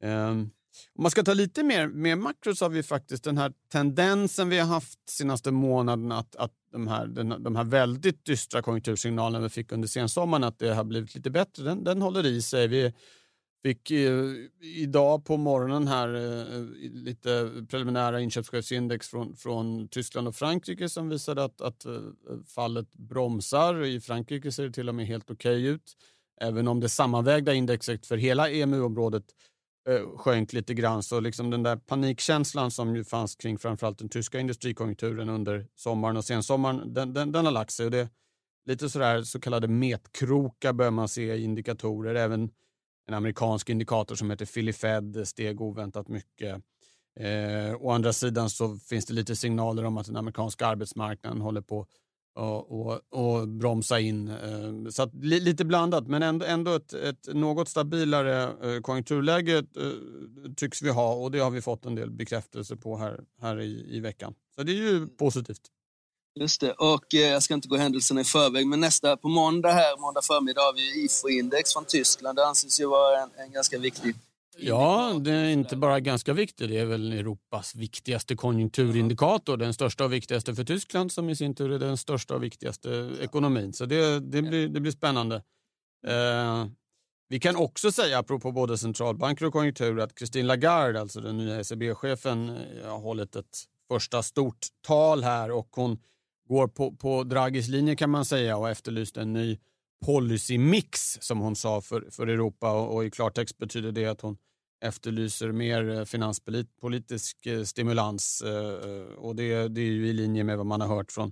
Um, 0.03 0.51
om 0.95 1.03
man 1.03 1.11
ska 1.11 1.23
ta 1.23 1.33
lite 1.33 1.63
mer, 1.63 1.87
mer 1.87 2.15
makro 2.15 2.55
så 2.55 2.65
har 2.65 2.69
vi 2.69 2.83
faktiskt 2.83 3.23
den 3.23 3.37
här 3.37 3.53
tendensen 3.71 4.49
vi 4.49 4.59
har 4.59 4.67
haft 4.67 5.09
senaste 5.09 5.51
månaden 5.51 6.11
att, 6.11 6.35
att 6.35 6.53
de, 6.71 6.87
här, 6.87 7.07
den, 7.07 7.43
de 7.43 7.55
här 7.55 7.63
väldigt 7.63 8.25
dystra 8.25 8.61
konjunktursignalerna 8.61 9.43
vi 9.43 9.49
fick 9.49 9.71
under 9.71 9.87
sensommaren 9.87 10.43
att 10.43 10.59
det 10.59 10.73
har 10.73 10.83
blivit 10.83 11.15
lite 11.15 11.29
bättre, 11.29 11.63
den, 11.63 11.83
den 11.83 12.01
håller 12.01 12.25
i 12.25 12.41
sig. 12.41 12.67
Vi 12.67 12.93
fick 13.63 13.91
eh, 13.91 14.23
idag 14.61 15.25
på 15.25 15.37
morgonen 15.37 15.87
här 15.87 16.15
eh, 16.15 16.61
lite 16.93 17.51
preliminära 17.69 18.21
inköpschefsindex 18.21 19.07
från, 19.07 19.35
från 19.35 19.87
Tyskland 19.87 20.27
och 20.27 20.35
Frankrike 20.35 20.89
som 20.89 21.09
visade 21.09 21.43
att, 21.43 21.61
att 21.61 21.85
eh, 21.85 22.01
fallet 22.55 22.93
bromsar. 22.93 23.83
I 23.83 24.01
Frankrike 24.01 24.51
ser 24.51 24.63
det 24.63 24.73
till 24.73 24.89
och 24.89 24.95
med 24.95 25.07
helt 25.07 25.31
okej 25.31 25.61
okay 25.61 25.67
ut. 25.67 25.97
Även 26.41 26.67
om 26.67 26.79
det 26.79 26.89
sammanvägda 26.89 27.53
indexet 27.53 28.05
för 28.05 28.17
hela 28.17 28.49
EMU-området 28.49 29.23
eh, 29.23 29.33
Eh, 29.87 30.17
sjönk 30.17 30.53
lite 30.53 30.73
grann. 30.73 31.03
Så 31.03 31.19
liksom 31.19 31.49
den 31.49 31.63
där 31.63 31.75
panikkänslan 31.75 32.71
som 32.71 32.95
ju 32.95 33.03
fanns 33.03 33.35
kring 33.35 33.57
framförallt 33.57 33.99
den 33.99 34.09
tyska 34.09 34.39
industrikonjunkturen 34.39 35.29
under 35.29 35.67
sommaren 35.75 36.17
och 36.17 36.25
sensommaren, 36.25 36.93
den, 36.93 37.13
den, 37.13 37.31
den 37.31 37.45
har 37.45 37.51
lagt 37.51 37.71
sig. 37.71 37.85
Och 37.85 37.91
det, 37.91 38.09
lite 38.65 38.89
sådär 38.89 39.23
så 39.23 39.39
kallade 39.39 39.67
metkrokar 39.67 40.73
börjar 40.73 40.91
man 40.91 41.07
se 41.07 41.33
i 41.33 41.43
indikatorer. 41.43 42.15
Även 42.15 42.49
en 43.07 43.13
amerikansk 43.13 43.69
indikator 43.69 44.15
som 44.15 44.29
heter 44.29 44.45
Philly 44.45 44.73
Fed 44.73 45.27
steg 45.27 45.61
oväntat 45.61 46.07
mycket. 46.07 46.61
Eh, 47.19 47.75
å 47.79 47.91
andra 47.91 48.13
sidan 48.13 48.49
så 48.49 48.77
finns 48.77 49.05
det 49.05 49.13
lite 49.13 49.35
signaler 49.35 49.83
om 49.83 49.97
att 49.97 50.05
den 50.05 50.17
amerikanska 50.17 50.67
arbetsmarknaden 50.67 51.41
håller 51.41 51.61
på 51.61 51.87
och, 52.35 52.71
och, 52.71 53.01
och 53.09 53.47
bromsa 53.47 53.99
in. 53.99 54.27
Eh, 54.27 54.91
så 54.91 55.03
att, 55.03 55.15
lite 55.23 55.65
blandat, 55.65 56.07
men 56.07 56.23
ändå, 56.23 56.45
ändå 56.45 56.73
ett, 56.73 56.93
ett 56.93 57.27
något 57.33 57.69
stabilare 57.69 58.43
eh, 58.43 58.81
konjunkturläge 58.81 59.57
eh, 59.57 60.53
tycks 60.55 60.81
vi 60.81 60.89
ha 60.89 61.13
och 61.13 61.31
det 61.31 61.39
har 61.39 61.51
vi 61.51 61.61
fått 61.61 61.85
en 61.85 61.95
del 61.95 62.11
bekräftelse 62.11 62.75
på 62.75 62.97
här, 62.97 63.19
här 63.41 63.59
i, 63.59 63.95
i 63.95 63.99
veckan. 63.99 64.33
Så 64.55 64.63
det 64.63 64.71
är 64.71 64.75
ju 64.75 65.07
positivt. 65.07 65.61
Just 66.39 66.61
det, 66.61 66.71
och 66.71 67.13
eh, 67.13 67.19
jag 67.19 67.43
ska 67.43 67.53
inte 67.53 67.67
gå 67.67 67.77
händelserna 67.77 68.21
i 68.21 68.23
förväg, 68.23 68.67
men 68.67 68.79
nästa, 68.79 69.17
på 69.17 69.27
måndag 69.27 69.71
här, 69.71 70.01
måndag 70.01 70.21
förmiddag 70.21 70.61
har 70.61 70.73
vi 70.73 71.05
IFO-index 71.05 71.73
från 71.73 71.85
Tyskland. 71.85 72.37
Det 72.37 72.45
anses 72.45 72.79
ju 72.79 72.85
vara 72.85 73.23
en, 73.23 73.29
en 73.37 73.51
ganska 73.51 73.77
viktig 73.77 74.15
Ja, 74.61 75.19
det 75.21 75.31
är 75.31 75.49
inte 75.49 75.75
bara 75.75 75.99
ganska 75.99 76.33
viktigt. 76.33 76.69
Det 76.69 76.77
är 76.77 76.85
väl 76.85 77.13
Europas 77.13 77.75
viktigaste 77.75 78.35
konjunkturindikator. 78.35 79.57
Den 79.57 79.73
största 79.73 80.05
och 80.05 80.13
viktigaste 80.13 80.55
för 80.55 80.63
Tyskland 80.63 81.11
som 81.11 81.29
i 81.29 81.35
sin 81.35 81.55
tur 81.55 81.71
är 81.71 81.79
den 81.79 81.97
största 81.97 82.35
och 82.35 82.43
viktigaste 82.43 83.11
ekonomin. 83.21 83.73
Så 83.73 83.85
det, 83.85 84.19
det, 84.19 84.41
blir, 84.41 84.67
det 84.67 84.79
blir 84.79 84.91
spännande. 84.91 85.35
Eh, 86.07 86.65
vi 87.29 87.39
kan 87.39 87.55
också 87.55 87.91
säga, 87.91 88.19
apropå 88.19 88.51
både 88.51 88.77
centralbanker 88.77 89.45
och 89.45 89.53
konjunktur, 89.53 89.99
att 89.99 90.17
Christine 90.17 90.47
Lagarde, 90.47 91.01
alltså 91.01 91.21
den 91.21 91.37
nya 91.37 91.59
ECB-chefen, 91.59 92.49
eh, 92.49 92.89
har 92.89 92.99
hållit 92.99 93.35
ett 93.35 93.65
första 93.87 94.23
stort 94.23 94.67
tal 94.87 95.23
här 95.23 95.51
och 95.51 95.67
hon 95.71 95.99
går 96.49 96.67
på, 96.67 96.91
på 96.91 97.23
Draghis 97.23 97.67
linje 97.67 97.95
kan 97.95 98.09
man 98.09 98.25
säga 98.25 98.57
och 98.57 98.69
efterlyste 98.69 99.21
en 99.21 99.33
ny 99.33 99.57
policymix, 100.05 101.17
som 101.21 101.39
hon 101.39 101.55
sa 101.55 101.81
för, 101.81 102.07
för 102.11 102.27
Europa 102.27 102.71
och, 102.71 102.95
och 102.95 103.05
i 103.05 103.11
klartext 103.11 103.57
betyder 103.57 103.91
det 103.91 104.05
att 104.05 104.21
hon 104.21 104.37
efterlyser 104.81 105.51
mer 105.51 105.89
eh, 105.89 106.05
finanspolitisk 106.05 107.45
eh, 107.45 107.63
stimulans 107.63 108.41
eh, 108.41 109.13
och 109.17 109.35
det, 109.35 109.67
det 109.67 109.81
är 109.81 109.85
ju 109.85 110.07
i 110.07 110.13
linje 110.13 110.43
med 110.43 110.57
vad 110.57 110.65
man 110.65 110.81
har 110.81 110.87
hört 110.87 111.11
från, 111.11 111.31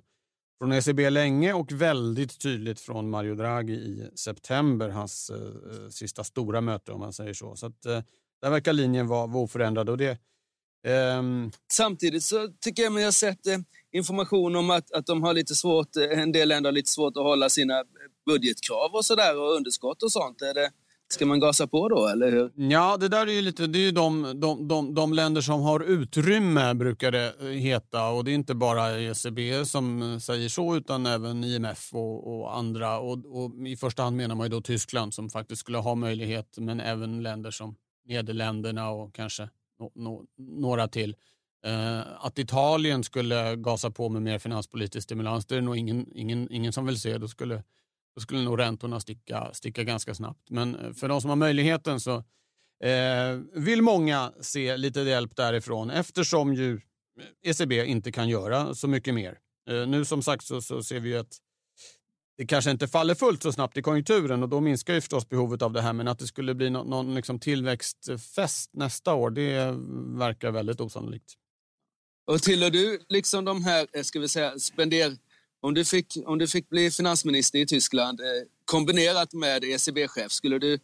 från 0.58 0.72
ECB 0.72 1.10
länge 1.10 1.54
och 1.54 1.72
väldigt 1.72 2.40
tydligt 2.40 2.80
från 2.80 3.10
Mario 3.10 3.36
Draghi 3.36 3.74
i 3.74 4.10
september, 4.16 4.90
hans 4.90 5.30
eh, 5.30 5.90
sista 5.90 6.24
stora 6.24 6.62
möte 6.62 6.92
om 6.92 7.00
man 7.00 7.14
säger 7.14 7.34
så. 7.34 7.56
Så 7.56 7.66
att, 7.66 7.86
eh, 7.86 8.02
där 8.42 8.50
verkar 8.50 8.74
linjen 8.74 9.08
vara, 9.08 9.28
vara 9.28 9.44
oförändrad. 9.44 9.90
Och 9.90 9.98
det, 9.98 10.18
ehm... 10.88 11.52
Samtidigt 11.72 12.24
så 12.24 12.48
tycker 12.62 12.84
jag 12.84 12.94
mig 12.94 13.04
ha 13.04 13.12
sett 13.12 13.48
eh, 13.48 13.58
information 13.92 14.56
om 14.56 14.70
att, 14.70 14.92
att 14.92 15.06
de 15.06 15.24
har 15.24 15.34
lite 15.34 15.56
svårt, 15.56 15.96
en 15.96 16.32
del 16.32 16.50
länder 16.50 16.68
har 16.68 16.76
lite 16.76 16.92
svårt 16.92 17.18
att 17.18 17.24
hålla 17.24 17.50
sina 17.50 17.84
budgetkrav 18.26 18.96
och 18.96 19.06
sådär 19.06 19.38
och 19.40 19.56
underskott 19.56 20.04
och 20.04 20.12
sånt. 20.12 20.42
Är 20.42 20.54
det, 20.54 20.72
Ska 21.10 21.26
man 21.26 21.40
gasa 21.40 21.68
på 21.68 21.90
då, 21.90 22.08
eller 22.08 22.32
hur? 22.32 22.52
Ja, 22.56 22.98
det 22.98 23.08
där 23.08 23.28
är 23.28 23.32
ju 23.32 23.42
lite, 23.42 23.68
det 23.68 23.80
är 23.80 23.84
ju 23.84 23.92
de, 23.92 24.40
de, 24.40 24.68
de, 24.68 24.94
de 24.94 25.14
länder 25.14 25.42
som 25.42 25.62
har 25.62 25.80
utrymme, 25.80 26.74
brukar 26.74 27.12
det 27.12 27.34
heta. 27.60 28.08
Och 28.08 28.24
det 28.24 28.32
är 28.32 28.36
inte 28.36 28.56
bara 28.56 29.00
ECB 29.00 29.66
som 29.66 30.20
säger 30.20 30.50
så, 30.50 30.76
utan 30.76 31.06
även 31.06 31.44
IMF 31.44 31.94
och, 31.94 32.40
och 32.40 32.58
andra. 32.58 33.00
Och, 33.00 33.26
och, 33.26 33.68
I 33.68 33.78
första 33.78 34.04
hand 34.04 34.18
menar 34.18 34.36
man 34.36 34.46
ju 34.46 34.50
då 34.50 34.62
Tyskland 34.62 35.14
som 35.14 35.30
faktiskt 35.30 35.60
skulle 35.60 35.78
ha 35.78 35.96
möjlighet, 35.96 36.58
men 36.58 36.80
även 36.80 37.24
länder 37.24 37.52
som 37.52 37.76
Nederländerna 38.06 38.90
och 38.90 39.16
kanske 39.16 39.50
no, 39.80 39.92
no, 39.96 40.26
några 40.38 40.88
till. 40.88 41.16
Eh, 41.66 42.00
att 42.20 42.40
Italien 42.40 43.04
skulle 43.04 43.56
gasa 43.56 43.92
på 43.92 44.10
med 44.10 44.22
mer 44.22 44.40
finanspolitisk 44.40 45.04
stimulans, 45.04 45.46
det 45.46 45.56
är 45.56 45.62
nog 45.62 45.78
ingen, 45.78 46.06
ingen, 46.16 46.52
ingen 46.52 46.74
som 46.74 46.86
vill 46.86 47.00
se. 47.00 47.18
Då 47.18 47.28
skulle 47.28 47.64
då 48.18 48.22
skulle 48.22 48.42
nog 48.42 48.60
räntorna 48.60 49.00
sticka, 49.00 49.54
sticka 49.54 49.84
ganska 49.84 50.16
snabbt. 50.16 50.50
Men 50.50 50.76
eh, 50.76 50.94
för 50.94 51.08
de 51.08 51.22
som 51.22 51.30
har 51.30 51.36
möjligheten 51.36 52.00
så 52.00 52.16
eh, 52.84 53.40
vill 53.54 53.82
många 53.82 54.34
se 54.42 54.78
lite 54.78 55.00
hjälp 55.00 55.36
därifrån 55.36 55.90
eftersom 55.90 56.54
ju 56.54 56.74
eh, 56.74 57.50
ECB 57.50 57.86
inte 57.86 58.12
kan 58.12 58.30
göra 58.30 58.76
så 58.76 58.88
mycket 58.88 59.14
mer. 59.14 59.38
Eh, 59.70 59.88
nu 59.88 60.06
som 60.06 60.24
sagt 60.24 60.46
så, 60.46 60.62
så 60.62 60.84
ser 60.84 61.00
vi 61.00 61.10
ju 61.10 61.18
att 61.18 61.38
det 62.38 62.46
kanske 62.46 62.72
inte 62.72 62.88
faller 62.88 63.16
fullt 63.16 63.44
så 63.44 63.52
snabbt 63.52 63.78
i 63.78 63.82
konjunkturen 63.82 64.44
och 64.44 64.50
då 64.50 64.62
minskar 64.62 64.94
ju 64.94 65.02
förstås 65.02 65.30
behovet 65.30 65.62
av 65.62 65.74
det 65.74 65.82
här. 65.82 65.94
Men 65.94 66.08
att 66.08 66.20
det 66.20 66.28
skulle 66.28 66.54
bli 66.54 66.70
någon, 66.70 66.90
någon 66.90 67.16
liksom 67.16 67.40
tillväxtfest 67.40 68.70
nästa 68.74 69.14
år, 69.14 69.30
det 69.30 69.76
verkar 70.20 70.52
väldigt 70.52 70.82
osannolikt. 70.82 71.34
Och 72.28 72.42
tillhör 72.42 72.70
du 72.70 73.00
liksom 73.10 73.46
de 73.46 73.64
här, 73.64 73.88
eh, 73.94 74.04
ska 74.04 74.20
vi 74.20 74.28
säga, 74.28 74.60
spender 74.60 75.18
om 75.62 75.74
du 75.74 75.86
fick, 75.86 76.18
om 76.26 76.38
du 76.38 76.48
fick 76.48 76.70
bli 76.70 76.92
finansminister 76.92 77.60
i 77.60 77.66
Tyskland 77.66 78.20
eh, 78.20 78.26
kombinerat 78.66 79.34
med 79.34 79.64
ECB-chef, 79.64 80.32
skulle 80.32 80.60
du 80.60 80.80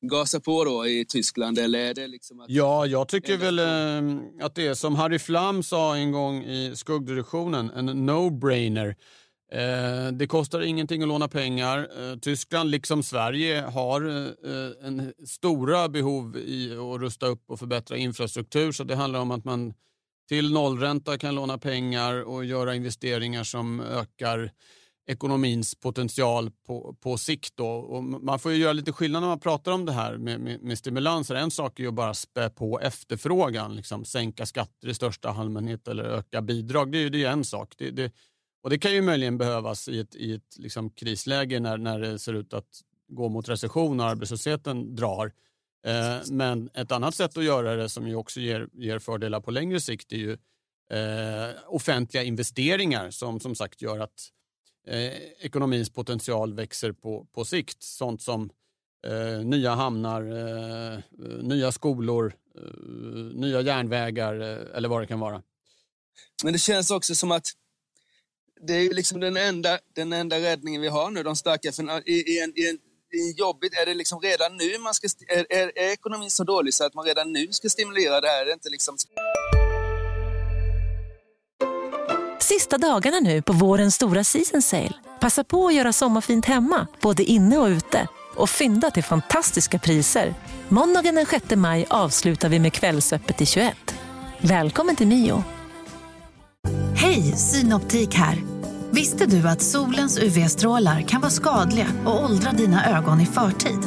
gasa 0.00 0.40
på 0.40 0.64
då 0.64 0.86
i 0.86 1.04
Tyskland? 1.04 1.58
Eller 1.58 1.78
är 1.78 1.94
det 1.94 2.06
liksom 2.06 2.40
att, 2.40 2.50
ja, 2.50 2.86
jag 2.86 3.08
tycker 3.08 3.36
väl 3.36 3.58
eh, 3.58 4.44
att 4.46 4.54
det 4.54 4.66
är 4.66 4.74
som 4.74 4.94
Harry 4.94 5.18
Flam 5.18 5.62
sa 5.62 5.96
en 5.96 6.12
gång 6.12 6.44
i 6.44 6.76
skuggdirektionen, 6.76 7.70
en 7.70 8.10
no-brainer. 8.10 8.94
Eh, 9.52 10.12
det 10.12 10.26
kostar 10.26 10.60
ingenting 10.60 11.02
att 11.02 11.08
låna 11.08 11.28
pengar. 11.28 11.78
Eh, 11.78 12.18
Tyskland, 12.18 12.70
liksom 12.70 13.02
Sverige, 13.02 13.60
har 13.60 14.08
eh, 14.08 14.86
en 14.86 15.12
stora 15.26 15.88
behov 15.88 16.36
i 16.36 16.72
att 16.72 17.00
rusta 17.00 17.26
upp 17.26 17.50
och 17.50 17.58
förbättra 17.58 17.96
infrastruktur. 17.96 18.72
Så 18.72 18.84
det 18.84 18.96
handlar 18.96 19.20
om 19.20 19.30
att 19.30 19.44
man 19.44 19.74
till 20.28 20.52
nollränta 20.52 21.18
kan 21.18 21.34
låna 21.34 21.58
pengar 21.58 22.22
och 22.22 22.44
göra 22.44 22.74
investeringar 22.74 23.44
som 23.44 23.80
ökar 23.80 24.52
ekonomins 25.06 25.74
potential 25.74 26.50
på, 26.66 26.96
på 27.00 27.18
sikt. 27.18 27.56
Då. 27.56 27.66
Och 27.68 28.04
man 28.04 28.38
får 28.38 28.52
ju 28.52 28.58
göra 28.58 28.72
lite 28.72 28.92
skillnad 28.92 29.22
när 29.22 29.28
man 29.28 29.40
pratar 29.40 29.72
om 29.72 29.84
det 29.84 29.92
här 29.92 30.16
med, 30.16 30.40
med, 30.40 30.62
med 30.62 30.78
stimulanser. 30.78 31.34
En 31.34 31.50
sak 31.50 31.80
är 31.80 31.84
ju 31.84 31.90
bara 31.90 32.14
spä 32.14 32.50
på 32.50 32.80
efterfrågan, 32.80 33.76
liksom 33.76 34.04
sänka 34.04 34.46
skatter 34.46 34.88
i 34.88 34.94
största 34.94 35.28
allmänhet 35.28 35.88
eller 35.88 36.04
öka 36.04 36.42
bidrag. 36.42 36.92
Det 36.92 36.98
är 36.98 37.02
ju 37.02 37.10
det 37.10 37.24
är 37.24 37.30
en 37.30 37.44
sak. 37.44 37.74
Det, 37.78 37.90
det, 37.90 38.12
och 38.62 38.70
det 38.70 38.78
kan 38.78 38.92
ju 38.92 39.02
möjligen 39.02 39.38
behövas 39.38 39.88
i 39.88 40.00
ett, 40.00 40.16
i 40.16 40.32
ett 40.32 40.56
liksom 40.58 40.90
krisläge 40.90 41.60
när, 41.60 41.78
när 41.78 42.00
det 42.00 42.18
ser 42.18 42.34
ut 42.34 42.54
att 42.54 42.80
gå 43.08 43.28
mot 43.28 43.48
recession 43.48 44.00
och 44.00 44.06
arbetslösheten 44.06 44.96
drar. 44.96 45.32
Eh, 45.86 46.18
men 46.30 46.70
ett 46.74 46.92
annat 46.92 47.14
sätt 47.14 47.36
att 47.36 47.44
göra 47.44 47.76
det 47.76 47.88
som 47.88 48.08
ju 48.08 48.14
också 48.14 48.40
ger, 48.40 48.68
ger 48.72 48.98
fördelar 48.98 49.40
på 49.40 49.50
längre 49.50 49.80
sikt 49.80 50.12
är 50.12 50.16
ju 50.16 50.32
eh, 50.90 51.54
offentliga 51.66 52.22
investeringar 52.22 53.10
som 53.10 53.40
som 53.40 53.54
sagt 53.54 53.82
gör 53.82 53.98
att 53.98 54.30
eh, 54.86 55.12
ekonomins 55.40 55.90
potential 55.90 56.54
växer 56.54 56.92
på, 56.92 57.26
på 57.32 57.44
sikt. 57.44 57.82
Sånt 57.82 58.22
som 58.22 58.50
eh, 59.06 59.44
nya 59.44 59.74
hamnar, 59.74 60.22
eh, 60.22 60.98
nya 61.42 61.72
skolor, 61.72 62.34
eh, 62.54 62.62
nya 63.34 63.60
järnvägar 63.60 64.40
eh, 64.40 64.76
eller 64.76 64.88
vad 64.88 65.02
det 65.02 65.06
kan 65.06 65.20
vara. 65.20 65.42
Men 66.44 66.52
det 66.52 66.58
känns 66.58 66.90
också 66.90 67.14
som 67.14 67.30
att 67.30 67.46
det 68.60 68.72
är 68.72 68.94
liksom 68.94 69.20
den 69.20 69.36
enda, 69.36 69.78
den 69.94 70.12
enda 70.12 70.40
räddningen 70.40 70.80
vi 70.82 70.88
har 70.88 71.10
nu, 71.10 71.22
de 71.22 71.36
starka 71.36 71.68
i, 72.06 72.12
i, 72.12 72.42
en, 72.42 72.52
i, 72.56 72.68
en, 72.70 72.78
jobbigt. 73.36 73.74
Är 73.74 73.86
det 73.86 73.94
liksom 73.94 74.20
redan 74.20 74.56
nu 74.56 74.78
man 74.78 74.94
ska... 74.94 75.08
Är, 75.28 75.46
är, 75.52 75.78
är 75.78 75.92
ekonomin 75.92 76.30
så 76.30 76.44
dålig 76.44 76.74
så 76.74 76.84
att 76.84 76.94
man 76.94 77.04
redan 77.04 77.32
nu 77.32 77.48
ska 77.50 77.68
stimulera 77.68 78.20
det 78.20 78.28
här? 78.28 78.42
Är 78.42 78.46
det 78.46 78.52
inte 78.52 78.68
liksom... 78.68 78.96
Sista 82.40 82.78
dagarna 82.78 83.20
nu 83.20 83.42
på 83.42 83.52
vårens 83.52 83.94
stora 83.94 84.24
season 84.24 84.62
sale. 84.62 84.92
Passa 85.20 85.44
på 85.44 85.66
att 85.66 85.74
göra 85.74 85.92
sommarfint 85.92 86.44
hemma, 86.44 86.86
både 87.00 87.22
inne 87.22 87.58
och 87.58 87.66
ute. 87.66 88.08
Och 88.34 88.50
fynda 88.50 88.90
till 88.90 89.04
fantastiska 89.04 89.78
priser. 89.78 90.34
Måndagen 90.68 91.14
den 91.14 91.26
6 91.26 91.44
maj 91.56 91.86
avslutar 91.90 92.48
vi 92.48 92.58
med 92.58 92.72
Kvällsöppet 92.72 93.40
i 93.40 93.46
21. 93.46 93.76
Välkommen 94.40 94.96
till 94.96 95.06
Mio. 95.06 95.44
Hej, 96.96 97.22
Synoptik 97.36 98.14
här. 98.14 98.57
Visste 98.98 99.26
du 99.26 99.48
att 99.48 99.62
solens 99.62 100.18
UV-strålar 100.18 101.02
kan 101.02 101.20
vara 101.20 101.30
skadliga 101.30 101.86
och 102.06 102.24
åldra 102.24 102.52
dina 102.52 102.98
ögon 102.98 103.20
i 103.20 103.26
förtid? 103.26 103.78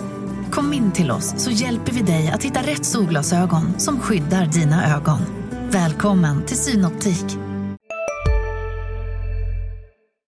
Kom 0.51 0.73
in 0.73 0.91
till 0.91 1.11
oss 1.11 1.43
så 1.43 1.51
hjälper 1.51 1.91
vi 1.91 2.01
dig 2.01 2.31
att 2.31 2.43
hitta 2.43 2.59
rätt 2.59 2.85
solglasögon 2.85 3.79
som 3.79 3.99
skyddar 3.99 4.45
dina 4.45 4.95
ögon. 4.95 5.19
Välkommen 5.71 6.45
till 6.45 6.57
Synoptik. 6.57 7.25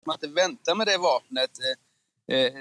Man 0.06 0.16
inte 0.16 0.28
vänta 0.28 0.76
med 0.76 0.88
det 0.88 0.98
vapnet. 0.98 1.52
Eh, 2.28 2.38
eh, 2.38 2.52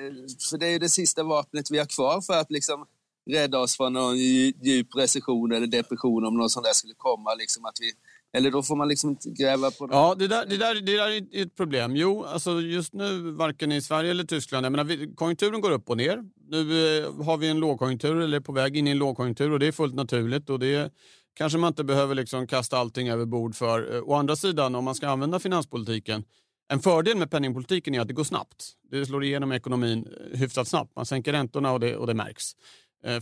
för 0.50 0.58
det 0.58 0.66
är 0.66 0.80
det 0.80 0.88
sista 0.88 1.22
vapnet 1.22 1.70
vi 1.70 1.78
har 1.78 1.86
kvar 1.86 2.20
för 2.20 2.40
att 2.40 2.50
liksom 2.50 2.86
rädda 3.30 3.58
oss 3.58 3.76
från 3.76 3.92
någon 3.92 4.18
djup 4.18 4.96
recession 4.96 5.52
eller 5.52 5.66
depression 5.66 6.24
om 6.24 6.36
någon 6.36 6.50
sån 6.50 6.62
där 6.62 6.72
skulle 6.72 6.94
komma. 6.96 7.34
Liksom 7.34 7.64
att 7.64 7.76
vi 7.80 7.92
eller 8.32 8.50
då 8.50 8.62
får 8.62 8.76
man 8.76 8.88
liksom 8.88 9.10
inte 9.10 9.30
gräva 9.30 9.70
på 9.70 9.86
det. 9.86 9.94
Ja, 9.94 10.14
det 10.18 10.28
där, 10.28 10.46
det 10.46 10.56
där, 10.56 10.74
det 10.74 10.96
där 10.96 11.10
är 11.10 11.42
ett 11.42 11.56
problem. 11.56 11.96
Jo, 11.96 12.24
alltså 12.24 12.60
just 12.60 12.92
nu 12.92 13.30
varken 13.30 13.72
i 13.72 13.82
Sverige 13.82 14.10
eller 14.10 14.24
Tyskland. 14.24 14.66
Jag 14.66 14.72
menar, 14.72 15.14
konjunkturen 15.14 15.60
går 15.60 15.70
upp 15.70 15.90
och 15.90 15.96
ner. 15.96 16.24
Nu 16.48 16.98
eh, 16.98 17.24
har 17.24 17.36
vi 17.36 17.48
en 17.48 17.60
lågkonjunktur 17.60 18.20
eller 18.20 18.36
är 18.36 18.40
på 18.40 18.52
väg 18.52 18.76
in 18.76 18.88
i 18.88 18.90
en 18.90 18.98
lågkonjunktur 18.98 19.52
och 19.52 19.58
det 19.58 19.66
är 19.66 19.72
fullt 19.72 19.94
naturligt. 19.94 20.50
Och 20.50 20.58
det 20.58 20.92
kanske 21.34 21.58
man 21.58 21.68
inte 21.68 21.84
behöver 21.84 22.14
liksom 22.14 22.46
kasta 22.46 22.78
allting 22.78 23.08
över 23.08 23.24
bord 23.24 23.54
för. 23.54 23.94
Eh, 23.94 24.02
å 24.02 24.14
andra 24.14 24.36
sidan, 24.36 24.74
om 24.74 24.84
man 24.84 24.94
ska 24.94 25.08
använda 25.08 25.38
finanspolitiken 25.38 26.24
en 26.68 26.80
fördel 26.80 27.16
med 27.16 27.30
penningpolitiken 27.30 27.94
är 27.94 28.00
att 28.00 28.08
det 28.08 28.14
går 28.14 28.24
snabbt. 28.24 28.72
Det 28.90 29.06
slår 29.06 29.24
igenom 29.24 29.52
ekonomin 29.52 30.06
eh, 30.06 30.38
hyfsat 30.38 30.68
snabbt. 30.68 30.96
Man 30.96 31.06
sänker 31.06 31.32
räntorna 31.32 31.72
och 31.72 31.80
det, 31.80 31.96
och 31.96 32.06
det 32.06 32.14
märks. 32.14 32.44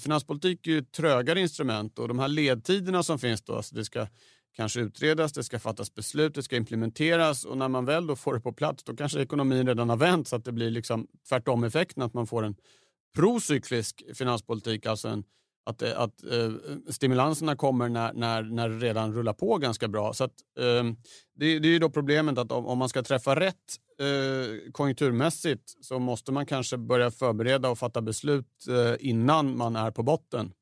Finanspolitik 0.01 0.67
är 0.67 0.71
ju 0.71 0.79
ett 0.79 0.93
trögare 0.93 1.41
instrument 1.41 1.99
och 1.99 2.09
de 2.09 2.19
här 2.19 2.29
ledtiderna 2.29 3.03
som 3.03 3.19
finns 3.19 3.43
då, 3.43 3.57
alltså 3.57 3.75
det 3.75 3.85
ska 3.85 4.07
kanske 4.57 4.81
utredas, 4.81 5.33
det 5.33 5.45
ska 5.45 5.59
fattas 5.59 5.95
beslut, 5.95 6.35
det 6.35 6.43
ska 6.43 6.57
implementeras 6.57 7.45
och 7.45 7.59
när 7.59 7.69
man 7.69 7.85
väl 7.85 8.07
då 8.07 8.17
får 8.17 8.35
det 8.35 8.41
på 8.41 8.53
plats 8.53 8.85
då 8.85 8.97
kanske 8.97 9.21
ekonomin 9.21 9.67
redan 9.67 9.89
har 9.89 9.97
vänt 9.97 10.29
så 10.29 10.37
att 10.37 10.45
det 10.45 10.53
blir 10.53 10.71
liksom 10.71 11.07
tvärtom 11.29 11.65
effekten 11.65 12.03
att 12.03 12.15
man 12.15 12.27
får 12.27 12.43
en 12.43 12.55
procyklisk 13.15 14.03
finanspolitik, 14.15 14.87
alltså 14.87 15.09
en, 15.09 15.25
att, 15.65 15.83
eh, 15.83 16.01
att 16.01 16.25
eh, 16.25 16.51
stimulanserna 16.89 17.57
kommer 17.57 17.89
när, 17.89 18.13
när, 18.13 18.43
när 18.43 18.69
det 18.69 18.79
redan 18.79 19.15
rullar 19.15 19.33
på 19.33 19.59
ganska 19.59 19.89
bra. 19.89 20.13
Så 20.13 20.25
att, 20.25 20.35
eh, 20.59 20.85
det, 21.35 21.59
det, 21.59 21.69
är 21.69 21.73
ju 21.73 21.79
då 21.79 21.91
problemet 21.91 22.39
att 22.39 22.53
om, 22.53 22.67
om 22.67 22.79
man 22.79 22.89
ska 22.89 23.03
träffa 23.03 23.41
rätt 23.41 23.57
eh, 24.01 24.73
konjunkturmässigt 24.73 25.85
så 25.85 25.99
måste 25.99 26.33
man 26.33 26.47
kanske 26.47 26.77
börja 26.77 27.11
förbereda 27.11 27.71
och 27.71 27.79
fatta 27.79 28.03
beslut 28.03 28.67
eh, 28.69 29.09
innan 29.09 29.57
man 29.57 29.77
är 29.77 29.91
på 29.91 30.03
botten. 30.03 30.53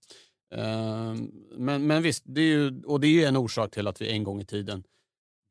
Ehm, 0.51 1.31
men, 1.51 1.87
men 1.87 2.03
visst, 2.03 2.23
det 2.27 2.41
är 2.41 2.45
ju, 2.45 2.83
och 2.83 3.01
det 3.01 3.25
är 3.25 3.29
en 3.29 3.37
orsak 3.37 3.71
till 3.71 3.87
att 3.87 4.01
vi 4.01 4.11
en 4.11 4.25
gång 4.25 4.41
i 4.41 4.45
tiden 4.45 4.85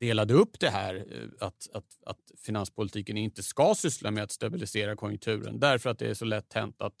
delade 0.00 0.34
upp 0.34 0.60
det 0.60 0.70
här 0.70 0.94
eh, 0.94 1.46
att, 1.46 1.68
att, 1.72 1.84
att 2.06 2.18
finanspolitiken 2.46 3.16
inte 3.16 3.42
ska 3.42 3.74
syssla 3.76 4.10
med 4.10 4.22
att 4.22 4.32
stabilisera 4.32 4.96
konjunkturen 4.96 5.60
därför 5.60 5.90
att 5.90 5.98
det 5.98 6.06
är 6.10 6.14
så 6.14 6.24
lätt 6.24 6.52
hänt 6.52 6.76
att, 6.82 6.94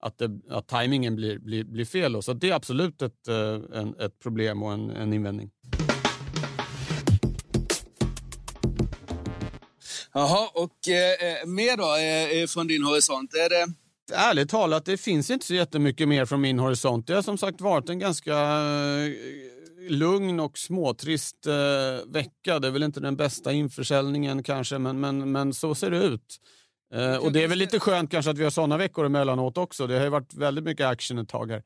att, 0.00 0.18
det, 0.18 0.40
att 0.48 0.68
tajmingen 0.68 1.16
blir, 1.16 1.38
blir, 1.38 1.64
blir 1.64 1.84
fel. 1.84 2.22
Så 2.22 2.32
det 2.32 2.50
är 2.50 2.54
absolut 2.54 3.02
ett, 3.02 3.28
eh, 3.28 3.60
en, 3.72 3.94
ett 4.00 4.18
problem 4.18 4.62
och 4.62 4.72
en, 4.72 4.90
en 4.90 5.12
invändning. 5.12 5.50
Jaha, 10.12 10.48
och 10.54 10.88
eh, 10.88 11.40
eh 11.40 11.46
mer 11.46 11.76
då 11.76 11.96
eh, 12.40 12.46
från 12.46 12.66
din 12.66 12.82
horisont? 12.82 13.34
Är 13.34 13.48
det 13.48 13.72
ärligt 14.10 14.50
talat, 14.50 14.84
det 14.84 14.96
finns 14.96 15.30
inte 15.30 15.46
så 15.46 15.54
jättemycket 15.54 16.08
mer 16.08 16.24
från 16.24 16.40
min 16.40 16.58
horisont. 16.58 17.06
Det 17.06 17.14
har 17.14 17.22
som 17.22 17.38
sagt 17.38 17.60
varit 17.60 17.88
en 17.88 17.98
ganska 17.98 18.32
eh, 18.32 19.10
lugn 19.88 20.40
och 20.40 20.58
småtrist 20.58 21.46
eh, 21.46 22.12
vecka. 22.12 22.58
Det 22.58 22.68
är 22.68 22.72
väl 22.72 22.82
inte 22.82 23.00
den 23.00 23.16
bästa 23.16 23.52
införsäljningen 23.52 24.42
kanske, 24.42 24.78
men, 24.78 25.00
men, 25.00 25.32
men 25.32 25.54
så 25.54 25.74
ser 25.74 25.90
det 25.90 26.04
ut. 26.04 26.40
Eh, 26.94 27.16
och 27.16 27.32
det 27.32 27.44
är 27.44 27.48
väl 27.48 27.58
lite 27.58 27.80
skönt 27.80 28.10
kanske 28.10 28.30
att 28.30 28.38
vi 28.38 28.44
har 28.44 28.50
sådana 28.50 28.76
veckor 28.76 29.06
emellanåt 29.06 29.58
också. 29.58 29.86
Det 29.86 29.96
har 29.96 30.04
ju 30.04 30.10
varit 30.10 30.34
väldigt 30.34 30.64
mycket 30.64 30.86
action 30.86 31.18
ett 31.18 31.28
tag 31.28 31.50
här. 31.50 31.62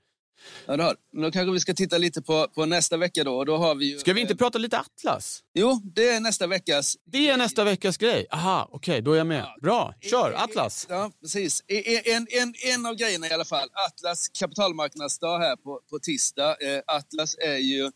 Ja, 0.66 0.82
har. 0.82 1.22
Då 1.22 1.30
kanske 1.30 1.52
vi 1.52 1.60
ska 1.60 1.74
titta 1.74 1.98
lite 1.98 2.22
på, 2.22 2.48
på 2.48 2.66
nästa 2.66 2.96
vecka 2.96 3.24
då. 3.24 3.44
då 3.44 3.56
har 3.56 3.74
vi 3.74 3.92
ju, 3.92 3.98
ska 3.98 4.12
vi 4.12 4.20
inte 4.20 4.32
eh, 4.32 4.36
prata 4.36 4.58
lite 4.58 4.78
Atlas? 4.78 5.40
Jo, 5.54 5.80
det 5.84 6.08
är 6.08 6.20
nästa 6.20 6.46
veckas. 6.46 6.96
Det 7.04 7.28
är 7.28 7.36
nästa 7.36 7.64
veckas 7.64 7.96
grej? 7.96 8.26
Aha, 8.30 8.68
okej, 8.72 8.92
okay, 8.92 9.00
då 9.00 9.12
är 9.12 9.16
jag 9.16 9.26
med. 9.26 9.46
Bra, 9.62 9.94
kör 10.00 10.32
Atlas. 10.32 10.86
Ja, 10.88 11.10
precis. 11.20 11.62
En, 12.04 12.26
en, 12.30 12.54
en 12.74 12.86
av 12.86 12.94
grejerna 12.94 13.26
i 13.28 13.32
alla 13.32 13.44
fall. 13.44 13.68
Atlas 13.88 14.28
kapitalmarknadsdag 14.28 15.38
här 15.38 15.56
på, 15.56 15.80
på 15.90 15.98
tisdag. 15.98 16.56
Eh, 16.60 16.82
Atlas 16.86 17.36
är 17.38 17.56
ju, 17.56 17.90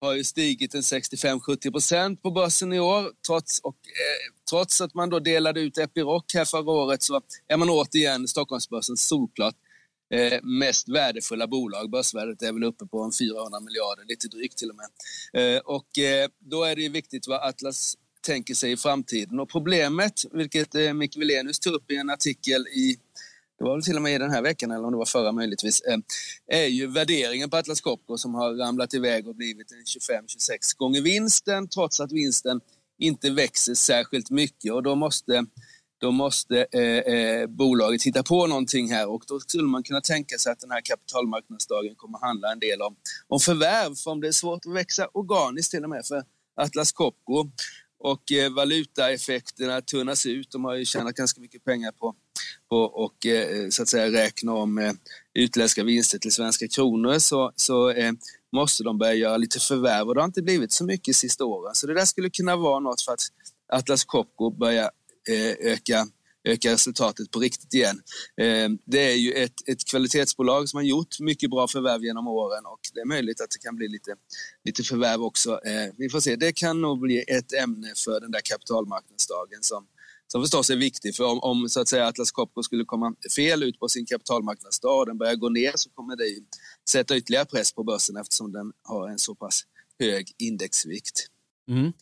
har 0.00 0.12
ju 0.12 0.24
stigit 0.24 0.74
en 0.74 0.80
65-70 0.80 1.70
procent 1.70 2.22
på 2.22 2.30
börsen 2.30 2.72
i 2.72 2.80
år. 2.80 3.10
Trots, 3.26 3.60
och, 3.60 3.76
eh, 3.76 4.34
trots 4.50 4.80
att 4.80 4.94
man 4.94 5.10
då 5.10 5.18
delade 5.18 5.60
ut 5.60 5.78
Epiroc 5.78 6.24
här 6.34 6.44
förra 6.44 6.70
året 6.70 7.02
så 7.02 7.20
är 7.48 7.56
man 7.56 7.70
återigen 7.70 8.28
Stockholmsbörsen 8.28 8.96
solklart 8.96 9.54
eh, 10.14 10.42
mest 10.42 10.88
värdefulla 10.88 11.46
bolag. 11.46 11.90
Börsvärdet 11.90 12.42
är 12.42 12.52
väl 12.52 12.64
uppe 12.64 12.86
på 12.86 13.10
400 13.18 13.60
miljarder, 13.60 14.04
lite 14.04 14.28
drygt 14.28 14.58
till 14.58 14.70
och 14.70 14.76
med. 14.76 14.88
Eh, 15.56 15.60
och 15.60 15.98
eh, 15.98 16.28
då 16.38 16.64
är 16.64 16.76
det 16.76 16.88
viktigt 16.88 17.28
vad 17.28 17.48
Atlas 17.48 17.96
tänker 18.20 18.54
sig 18.54 18.72
i 18.72 18.76
framtiden. 18.76 19.40
Och 19.40 19.48
problemet, 19.48 20.24
vilket 20.32 20.74
eh, 20.74 20.92
Micke 20.92 21.16
Wilenius 21.16 21.60
tog 21.60 21.74
upp 21.74 21.90
i 21.90 21.96
en 21.96 22.10
artikel 22.10 22.66
i 22.66 22.96
det 23.58 23.64
var 23.64 23.74
väl 23.74 23.82
till 23.82 23.96
och 23.96 24.02
med 24.02 24.14
i 24.14 24.18
den 24.18 24.30
här 24.30 24.42
veckan, 24.42 24.70
eller 24.70 24.84
om 24.84 24.92
det 24.92 24.98
var 24.98 25.04
förra 25.04 25.32
möjligtvis, 25.32 25.80
eh, 25.80 25.98
är 26.46 26.66
ju 26.66 26.86
värderingen 26.86 27.50
på 27.50 27.56
Atlas 27.56 27.80
Copco 27.80 28.18
som 28.18 28.34
har 28.34 28.54
ramlat 28.54 28.94
iväg 28.94 29.28
och 29.28 29.34
blivit 29.34 29.66
25-26 29.86 30.76
gånger 30.76 31.00
vinsten, 31.00 31.68
trots 31.68 32.00
att 32.00 32.12
vinsten 32.12 32.60
inte 32.98 33.30
växer 33.30 33.74
särskilt 33.74 34.30
mycket. 34.30 34.72
Och 34.72 34.82
då 34.82 34.94
måste 34.94 35.46
då 36.00 36.10
måste 36.10 36.66
eh, 36.72 37.14
eh, 37.14 37.46
bolaget 37.46 38.02
hitta 38.02 38.22
på 38.22 38.46
någonting 38.46 38.90
här 38.90 39.08
och 39.08 39.24
då 39.28 39.40
skulle 39.40 39.62
man 39.62 39.82
kunna 39.82 40.00
tänka 40.00 40.38
sig 40.38 40.52
att 40.52 40.60
den 40.60 40.70
här 40.70 40.80
kapitalmarknadsdagen 40.80 41.94
kommer 41.94 42.18
handla 42.18 42.52
en 42.52 42.58
del 42.58 42.82
om, 42.82 42.96
om 43.28 43.40
förvärv, 43.40 43.94
för 43.94 44.10
om 44.10 44.20
det 44.20 44.28
är 44.28 44.32
svårt 44.32 44.66
att 44.66 44.74
växa 44.74 45.08
organiskt 45.14 45.70
till 45.70 45.84
och 45.84 45.90
med 45.90 46.06
för 46.06 46.24
Atlas 46.56 46.92
Copco 46.92 47.50
och 47.98 48.32
eh, 48.32 48.52
valutaeffekterna 48.52 49.80
tunnas 49.80 50.26
ut. 50.26 50.50
De 50.50 50.64
har 50.64 50.74
ju 50.74 50.84
tjänat 50.84 51.14
ganska 51.14 51.40
mycket 51.40 51.64
pengar 51.64 51.92
på, 51.92 52.14
på 52.68 52.76
och 52.76 53.26
eh, 53.26 53.68
så 53.70 53.82
att 53.82 53.88
säga 53.88 54.22
räkna 54.22 54.52
om 54.52 54.78
eh, 54.78 54.92
utländska 55.34 55.84
vinster 55.84 56.18
till 56.18 56.32
svenska 56.32 56.68
kronor 56.68 57.18
så, 57.18 57.52
så 57.56 57.90
eh, 57.90 58.12
måste 58.52 58.84
de 58.84 58.98
börja 58.98 59.14
göra 59.14 59.36
lite 59.36 59.58
förvärv 59.58 60.08
och 60.08 60.14
det 60.14 60.20
har 60.20 60.26
inte 60.26 60.42
blivit 60.42 60.72
så 60.72 60.84
mycket 60.84 61.06
de 61.06 61.14
sista 61.14 61.44
åren. 61.44 61.74
Så 61.74 61.86
det 61.86 61.94
där 61.94 62.04
skulle 62.04 62.30
kunna 62.30 62.56
vara 62.56 62.80
något 62.80 63.02
för 63.02 63.12
att 63.12 63.20
Atlas 63.72 64.04
Copco 64.04 64.50
börjar 64.50 64.90
öka, 65.60 66.06
öka 66.44 66.72
resultatet 66.72 67.30
på 67.30 67.38
riktigt 67.38 67.74
igen. 67.74 68.02
Eh, 68.40 68.68
det 68.84 69.12
är 69.12 69.16
ju 69.16 69.32
ett, 69.32 69.68
ett 69.68 69.84
kvalitetsbolag 69.84 70.68
som 70.68 70.76
har 70.76 70.84
gjort 70.84 71.20
mycket 71.20 71.50
bra 71.50 71.68
förvärv 71.68 72.04
genom 72.04 72.28
åren 72.28 72.66
och 72.66 72.80
det 72.94 73.00
är 73.00 73.04
möjligt 73.04 73.40
att 73.40 73.50
det 73.50 73.58
kan 73.58 73.76
bli 73.76 73.88
lite, 73.88 74.16
lite 74.64 74.82
förvärv 74.82 75.22
också. 75.22 75.50
Eh, 75.50 75.92
vi 75.98 76.08
får 76.08 76.20
se, 76.20 76.36
det 76.36 76.52
kan 76.52 76.80
nog 76.80 77.00
bli 77.00 77.24
ett 77.28 77.52
ämne 77.52 77.92
för 78.04 78.20
den 78.20 78.30
där 78.30 78.40
kapitalmarknadsdagen 78.44 79.58
som, 79.62 79.86
som 80.26 80.42
förstås 80.42 80.70
är 80.70 80.76
viktig. 80.76 81.16
För 81.16 81.24
om, 81.24 81.40
om 81.40 81.68
så 81.68 81.80
att 81.80 81.88
säga 81.88 82.06
Atlas 82.06 82.32
Copco 82.32 82.62
skulle 82.62 82.84
komma 82.84 83.14
fel 83.36 83.62
ut 83.62 83.78
på 83.78 83.88
sin 83.88 84.06
kapitalmarknadsdag 84.06 84.98
och 84.98 85.06
den 85.06 85.18
börjar 85.18 85.34
gå 85.34 85.48
ner 85.48 85.72
så 85.74 85.90
kommer 85.90 86.16
det 86.16 86.24
sätta 86.90 87.16
ytterligare 87.16 87.44
press 87.44 87.72
på 87.72 87.84
börsen 87.84 88.16
eftersom 88.16 88.52
den 88.52 88.72
har 88.82 89.08
en 89.08 89.18
så 89.18 89.34
pass 89.34 89.62
hög 89.98 90.32
indexvikt. 90.38 91.26
Mm. 91.68 91.92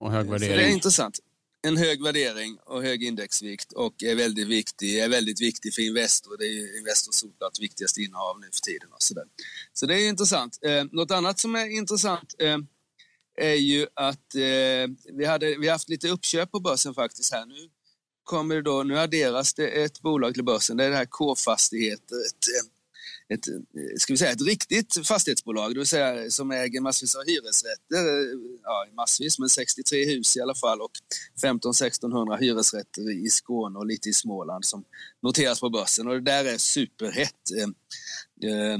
Och 0.00 0.12
hög 0.12 0.30
värdering. 0.30 0.50
Så 0.50 0.56
det 0.56 0.64
är 0.64 0.72
intressant. 0.72 1.20
En 1.62 1.76
hög 1.76 2.02
värdering 2.02 2.58
och 2.66 2.82
hög 2.82 3.04
indexvikt 3.04 3.72
och 3.72 4.02
är 4.02 4.14
väldigt 4.14 4.48
viktig, 4.48 4.98
är 4.98 5.08
väldigt 5.08 5.40
viktig 5.40 5.74
för 5.74 5.82
Investor. 5.82 6.36
Det 6.38 6.44
är 6.44 6.52
ju 6.52 6.78
Investors 6.78 7.14
såklart 7.14 7.60
viktigaste 7.60 8.00
innehav 8.00 8.40
nu 8.40 8.46
för 8.52 8.60
tiden. 8.60 8.92
Och 8.92 9.02
så, 9.02 9.14
där. 9.14 9.24
så 9.72 9.86
det 9.86 9.94
är 9.94 10.08
intressant. 10.08 10.58
Eh, 10.62 10.84
något 10.92 11.10
annat 11.10 11.38
som 11.38 11.54
är 11.54 11.66
intressant 11.66 12.34
eh, 12.38 12.58
är 13.36 13.54
ju 13.54 13.86
att 13.94 14.34
eh, 14.34 15.12
vi, 15.12 15.24
hade, 15.24 15.56
vi 15.58 15.66
har 15.66 15.72
haft 15.72 15.88
lite 15.88 16.08
uppköp 16.08 16.50
på 16.50 16.60
börsen 16.60 16.94
faktiskt 16.94 17.32
här. 17.32 17.46
Nu, 17.46 17.70
kommer 18.24 18.54
det 18.54 18.62
då, 18.62 18.82
nu 18.82 18.98
adderas 18.98 19.54
det 19.54 19.68
ett 19.68 20.00
bolag 20.00 20.34
till 20.34 20.44
börsen, 20.44 20.76
det 20.76 20.84
är 20.84 20.90
det 20.90 20.96
här 20.96 21.04
K-fastigheter, 21.04 22.16
ett, 22.16 22.46
ett, 23.32 23.44
ska 24.00 24.12
vi 24.12 24.16
säga, 24.16 24.30
ett 24.30 24.46
riktigt 24.46 25.06
fastighetsbolag, 25.06 25.74
det 25.74 25.78
vill 25.78 25.86
säga 25.86 26.30
som 26.30 26.50
äger 26.50 26.80
massvis 26.80 27.14
av 27.14 27.22
hyresrätter, 27.26 28.32
ja 28.62 28.86
massvis, 28.96 29.38
men 29.38 29.48
63 29.48 30.04
hus 30.04 30.36
i 30.36 30.40
alla 30.40 30.54
fall 30.54 30.80
och 30.80 30.92
15-1600 31.42 32.38
hyresrätter 32.40 33.26
i 33.26 33.30
Skåne 33.30 33.78
och 33.78 33.86
lite 33.86 34.08
i 34.08 34.12
Småland 34.12 34.64
som 34.64 34.84
noteras 35.22 35.60
på 35.60 35.70
börsen 35.70 36.08
och 36.08 36.14
det 36.14 36.20
där 36.20 36.44
är 36.44 36.58
superhett. 36.58 37.50
Eh, 38.44 38.78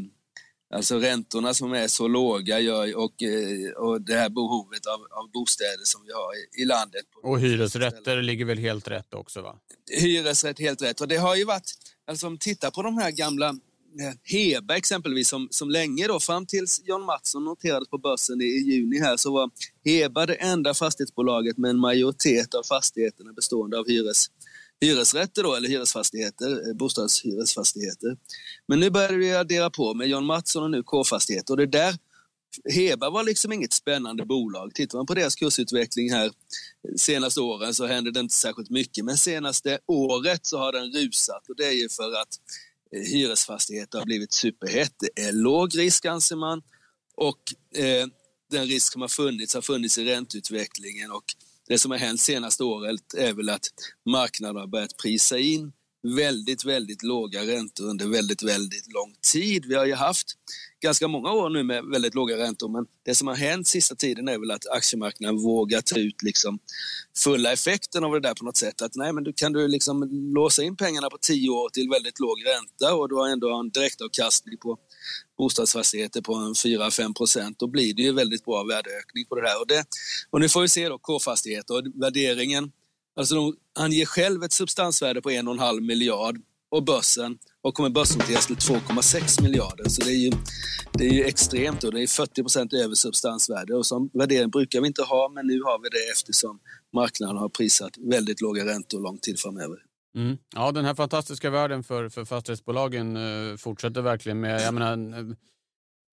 Alltså 0.75 0.99
räntorna 0.99 1.55
som 1.55 1.73
är 1.73 1.89
så 1.89 2.09
låga 2.09 2.61
gör, 2.61 2.97
och, 2.97 3.23
eh, 3.23 3.71
och 3.77 4.03
det 4.03 4.15
här 4.15 4.29
behovet 4.29 4.87
av, 4.87 5.01
av 5.11 5.31
bostäder 5.33 5.85
som 5.85 6.01
vi 6.07 6.13
har 6.13 6.63
i, 6.63 6.65
landet. 6.65 7.05
Och 7.23 7.41
hyresrätter 7.41 8.23
ligger 8.23 8.45
väl 8.45 8.59
helt 8.59 8.89
rätt 8.89 9.15
också? 9.15 9.43
va? 9.43 9.59
Hyresrätt 9.91 10.59
helt 10.59 10.83
rätt. 10.83 11.01
Och 11.01 11.09
det 11.09 11.17
har 11.17 11.37
ju 11.37 11.45
varit, 11.45 11.71
alltså 12.07 12.27
om 12.27 12.39
titta 12.39 12.71
på 12.71 12.83
de 12.83 12.99
här 12.99 13.11
gamla 13.11 13.49
eh, 13.49 13.55
Eh, 14.01 14.15
Heba 14.23 14.77
exempelvis 14.77 15.29
som, 15.29 15.49
som 15.51 15.71
länge 15.71 16.07
då, 16.07 16.21
fram 16.21 16.47
tills 16.47 16.81
John 16.85 17.03
Mattsson 17.03 17.45
noterades 17.45 17.89
på 17.89 17.99
börsen 17.99 18.41
i, 18.41 18.45
i 18.45 18.59
juni 18.59 18.99
här, 18.99 19.17
så 19.17 19.33
var 19.33 19.51
Heba 19.85 20.27
det 20.27 20.35
enda 20.35 20.75
fastighetsbolaget 20.75 21.59
med 21.59 21.71
en 21.71 21.79
majoritet 21.79 22.55
av 22.55 22.63
fastigheterna 22.63 23.33
bestående 23.33 23.79
av 23.79 23.89
hyres, 23.89 24.27
hyresrätter 24.81 25.43
då, 25.43 25.55
eller 25.55 25.69
hyresfastigheter, 25.69 26.69
eh, 26.69 26.75
bostadshyresfastigheter. 26.75 28.17
Men 28.69 28.81
nu 28.81 28.91
börjar 28.91 29.13
vi 29.13 29.33
addera 29.33 29.71
på 29.71 29.95
med 29.95 30.09
John 30.09 30.25
Mattsson 30.25 30.63
och 30.63 30.71
nu 30.71 30.83
K-fastigheter 30.83 31.53
och 31.53 31.59
det 31.59 31.67
där 31.67 31.95
Heba 32.65 33.11
var 33.11 33.25
liksom 33.25 33.53
inget 33.53 33.73
spännande 33.73 34.27
bolag. 34.27 34.75
Tittar 34.75 34.99
man 34.99 35.07
på 35.07 35.15
deras 35.15 35.35
kursutveckling 35.35 36.13
här 36.13 36.27
eh, 36.27 36.95
senaste 36.97 37.41
åren 37.41 37.75
så 37.75 37.87
händer 37.87 38.13
det 38.13 38.21
inte 38.21 38.35
särskilt 38.35 38.71
mycket. 38.71 39.05
Men 39.05 39.17
senaste 39.17 39.79
året 39.87 40.47
så 40.47 40.59
har 40.59 40.73
den 40.73 40.93
rusat 40.93 41.49
och 41.49 41.57
det 41.57 41.67
är 41.67 41.83
ju 41.83 41.89
för 41.89 42.21
att 42.21 42.39
hyresfastigheter 42.93 43.99
har 43.99 44.07
blivit 44.07 44.33
superhett. 44.33 44.93
Det 44.99 45.23
är 45.23 45.33
låg 45.33 45.79
risk 45.79 46.05
anser 46.05 46.37
man. 46.37 46.63
Och 47.15 47.55
eh, 47.75 48.07
den 48.51 48.67
risk 48.67 48.93
som 48.93 49.01
har 49.01 49.09
funnits 49.09 49.55
har 49.55 49.63
funnits 49.63 49.99
i 49.99 50.05
ränteutvecklingen. 50.05 51.11
Och 51.11 51.25
det 51.69 51.79
som 51.79 51.91
har 51.91 51.99
hänt 51.99 52.21
senaste 52.21 52.65
året 52.65 53.15
är 53.15 53.33
väl 53.33 53.49
att 53.49 53.67
marknaden 54.07 54.57
har 54.57 54.67
börjat 54.67 54.97
prisa 54.97 55.39
in 55.39 55.73
väldigt, 56.03 56.65
väldigt 56.65 57.03
låga 57.03 57.43
räntor 57.47 57.85
under 57.85 58.07
väldigt, 58.07 58.43
väldigt 58.43 58.93
lång 58.93 59.15
tid. 59.33 59.65
Vi 59.67 59.75
har 59.75 59.87
ju 59.87 59.95
haft 59.95 60.27
ganska 60.83 61.09
många 61.09 61.33
år 61.33 61.51
nu 61.51 61.63
med 61.63 61.85
väldigt 61.85 62.15
låga 62.15 62.37
räntor 62.37 62.69
men 62.69 62.87
det 63.05 63.15
som 63.15 63.29
har 63.29 63.35
hänt 63.35 63.67
sista 63.67 63.95
tiden 63.95 64.29
är 64.29 64.39
väl 64.39 64.51
att 64.51 64.67
aktiemarknaden 64.67 65.37
vågar 65.37 65.81
ta 65.81 65.99
ut 65.99 66.23
liksom 66.23 66.59
fulla 67.17 67.53
effekten 67.53 68.05
av 68.05 68.13
det 68.13 68.21
där 68.21 68.35
på 68.35 68.45
något 68.45 68.57
sätt. 68.57 68.83
Att 68.83 68.95
nej, 68.95 69.13
men 69.13 69.25
du 69.25 69.33
kan 69.33 69.53
du 69.53 69.69
liksom 69.69 70.09
låsa 70.35 70.63
in 70.63 70.77
pengarna 70.77 71.11
på 71.11 71.19
tio 71.21 71.51
år 71.51 71.69
till 71.69 71.89
väldigt 71.89 72.21
låg 72.21 72.47
ränta 72.47 72.95
och 72.95 73.09
du 73.09 73.15
har 73.15 73.29
ändå 73.29 73.55
en 73.55 73.71
direktavkastning 73.71 74.59
på 74.59 74.79
bostadsfastigheter 75.39 76.21
på 76.21 76.35
en 76.35 76.55
4-5 76.55 77.15
procent, 77.15 77.59
då 77.59 77.67
blir 77.67 77.95
det 77.95 78.03
ju 78.03 78.13
väldigt 78.13 78.45
bra 78.45 78.65
värdeökning 78.65 79.27
på 79.29 79.35
det 79.35 79.49
här. 79.49 79.61
Och, 79.61 79.67
det, 79.67 79.85
och 80.31 80.41
nu 80.41 80.49
får 80.49 80.63
vi 80.63 80.69
se 80.69 80.89
då 80.89 80.99
K-fastigheter 80.99 81.75
och 81.75 81.83
värderingen, 81.95 82.73
alltså 83.17 83.35
de 83.35 83.57
anger 83.79 84.07
själv 84.07 84.43
ett 84.43 84.53
substansvärde 84.53 85.23
på 85.23 85.31
1,5 85.31 85.81
miljard 85.81 86.41
och 86.71 86.85
börsen 86.85 87.39
och 87.63 87.75
kommer 87.75 87.91
börsnoteras 87.91 88.47
till 88.47 88.57
2,6 88.57 89.43
miljarder. 89.43 89.89
Så 89.89 90.03
det 90.05 90.11
är 90.11 90.19
ju, 90.19 90.31
det 90.93 91.05
är 91.05 91.13
ju 91.13 91.25
extremt 91.25 91.85
och 91.85 91.93
det 91.93 92.03
är 92.03 92.07
40 92.07 92.43
procent 92.43 92.73
över 92.73 92.95
substansvärde 92.95 93.75
och 93.75 93.87
som 93.87 94.11
värdering 94.13 94.51
brukar 94.51 94.81
vi 94.81 94.87
inte 94.87 95.03
ha 95.03 95.31
men 95.35 95.47
nu 95.47 95.63
har 95.63 95.83
vi 95.83 95.89
det 95.89 96.13
eftersom 96.13 96.61
marknaden 96.93 97.37
har 97.37 97.49
prisat 97.49 97.99
väldigt 97.99 98.41
låga 98.41 98.67
räntor 98.67 99.01
lång 99.01 99.19
tid 99.19 99.41
framöver. 99.41 99.79
Mm. 100.17 100.37
Ja, 100.55 100.73
den 100.73 100.85
här 100.85 100.95
fantastiska 100.95 101.51
världen 101.51 101.85
för, 101.85 102.09
för 102.09 102.25
fastighetsbolagen 102.25 103.17
uh, 103.17 103.57
fortsätter 103.57 104.03
verkligen 104.03 104.41
med 104.41 104.63
jag 104.63 104.75
menar, 104.75 105.19
eh, 105.19 105.25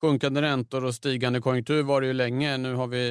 sjunkande 0.01 0.41
räntor 0.41 0.83
och 0.83 0.95
stigande 0.95 1.41
konjunktur 1.41 1.83
var 1.83 2.01
det 2.01 2.07
ju 2.07 2.13
länge. 2.13 2.57
Nu 2.57 2.73
har 2.73 2.87
vi 2.87 3.07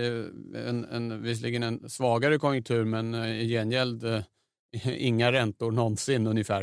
en, 0.69 0.85
en, 0.85 1.23
visserligen 1.23 1.63
en 1.63 1.91
svagare 1.91 2.39
konjunktur 2.39 2.85
men 2.85 3.15
uh, 3.15 3.43
i 3.43 3.49
gengäld 3.49 4.05
uh, 4.05 4.21
inga 4.99 5.33
räntor 5.33 5.73
någonsin 5.73 6.27
ungefär. 6.27 6.63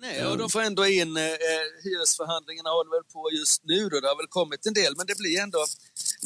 Nej, 0.00 0.26
och 0.26 0.38
de 0.38 0.50
får 0.50 0.62
ändå 0.62 0.86
in, 0.86 1.16
eh, 1.16 1.22
hyresförhandlingarna 1.84 2.70
håller 2.70 2.90
väl 2.90 3.04
på 3.12 3.30
just 3.38 3.64
nu 3.64 3.88
då. 3.88 4.00
Det 4.00 4.08
har 4.08 4.16
väl 4.16 4.26
kommit 4.26 4.66
en 4.66 4.74
del, 4.74 4.94
men 4.96 5.06
det 5.06 5.18
blir 5.18 5.40
ändå 5.40 5.64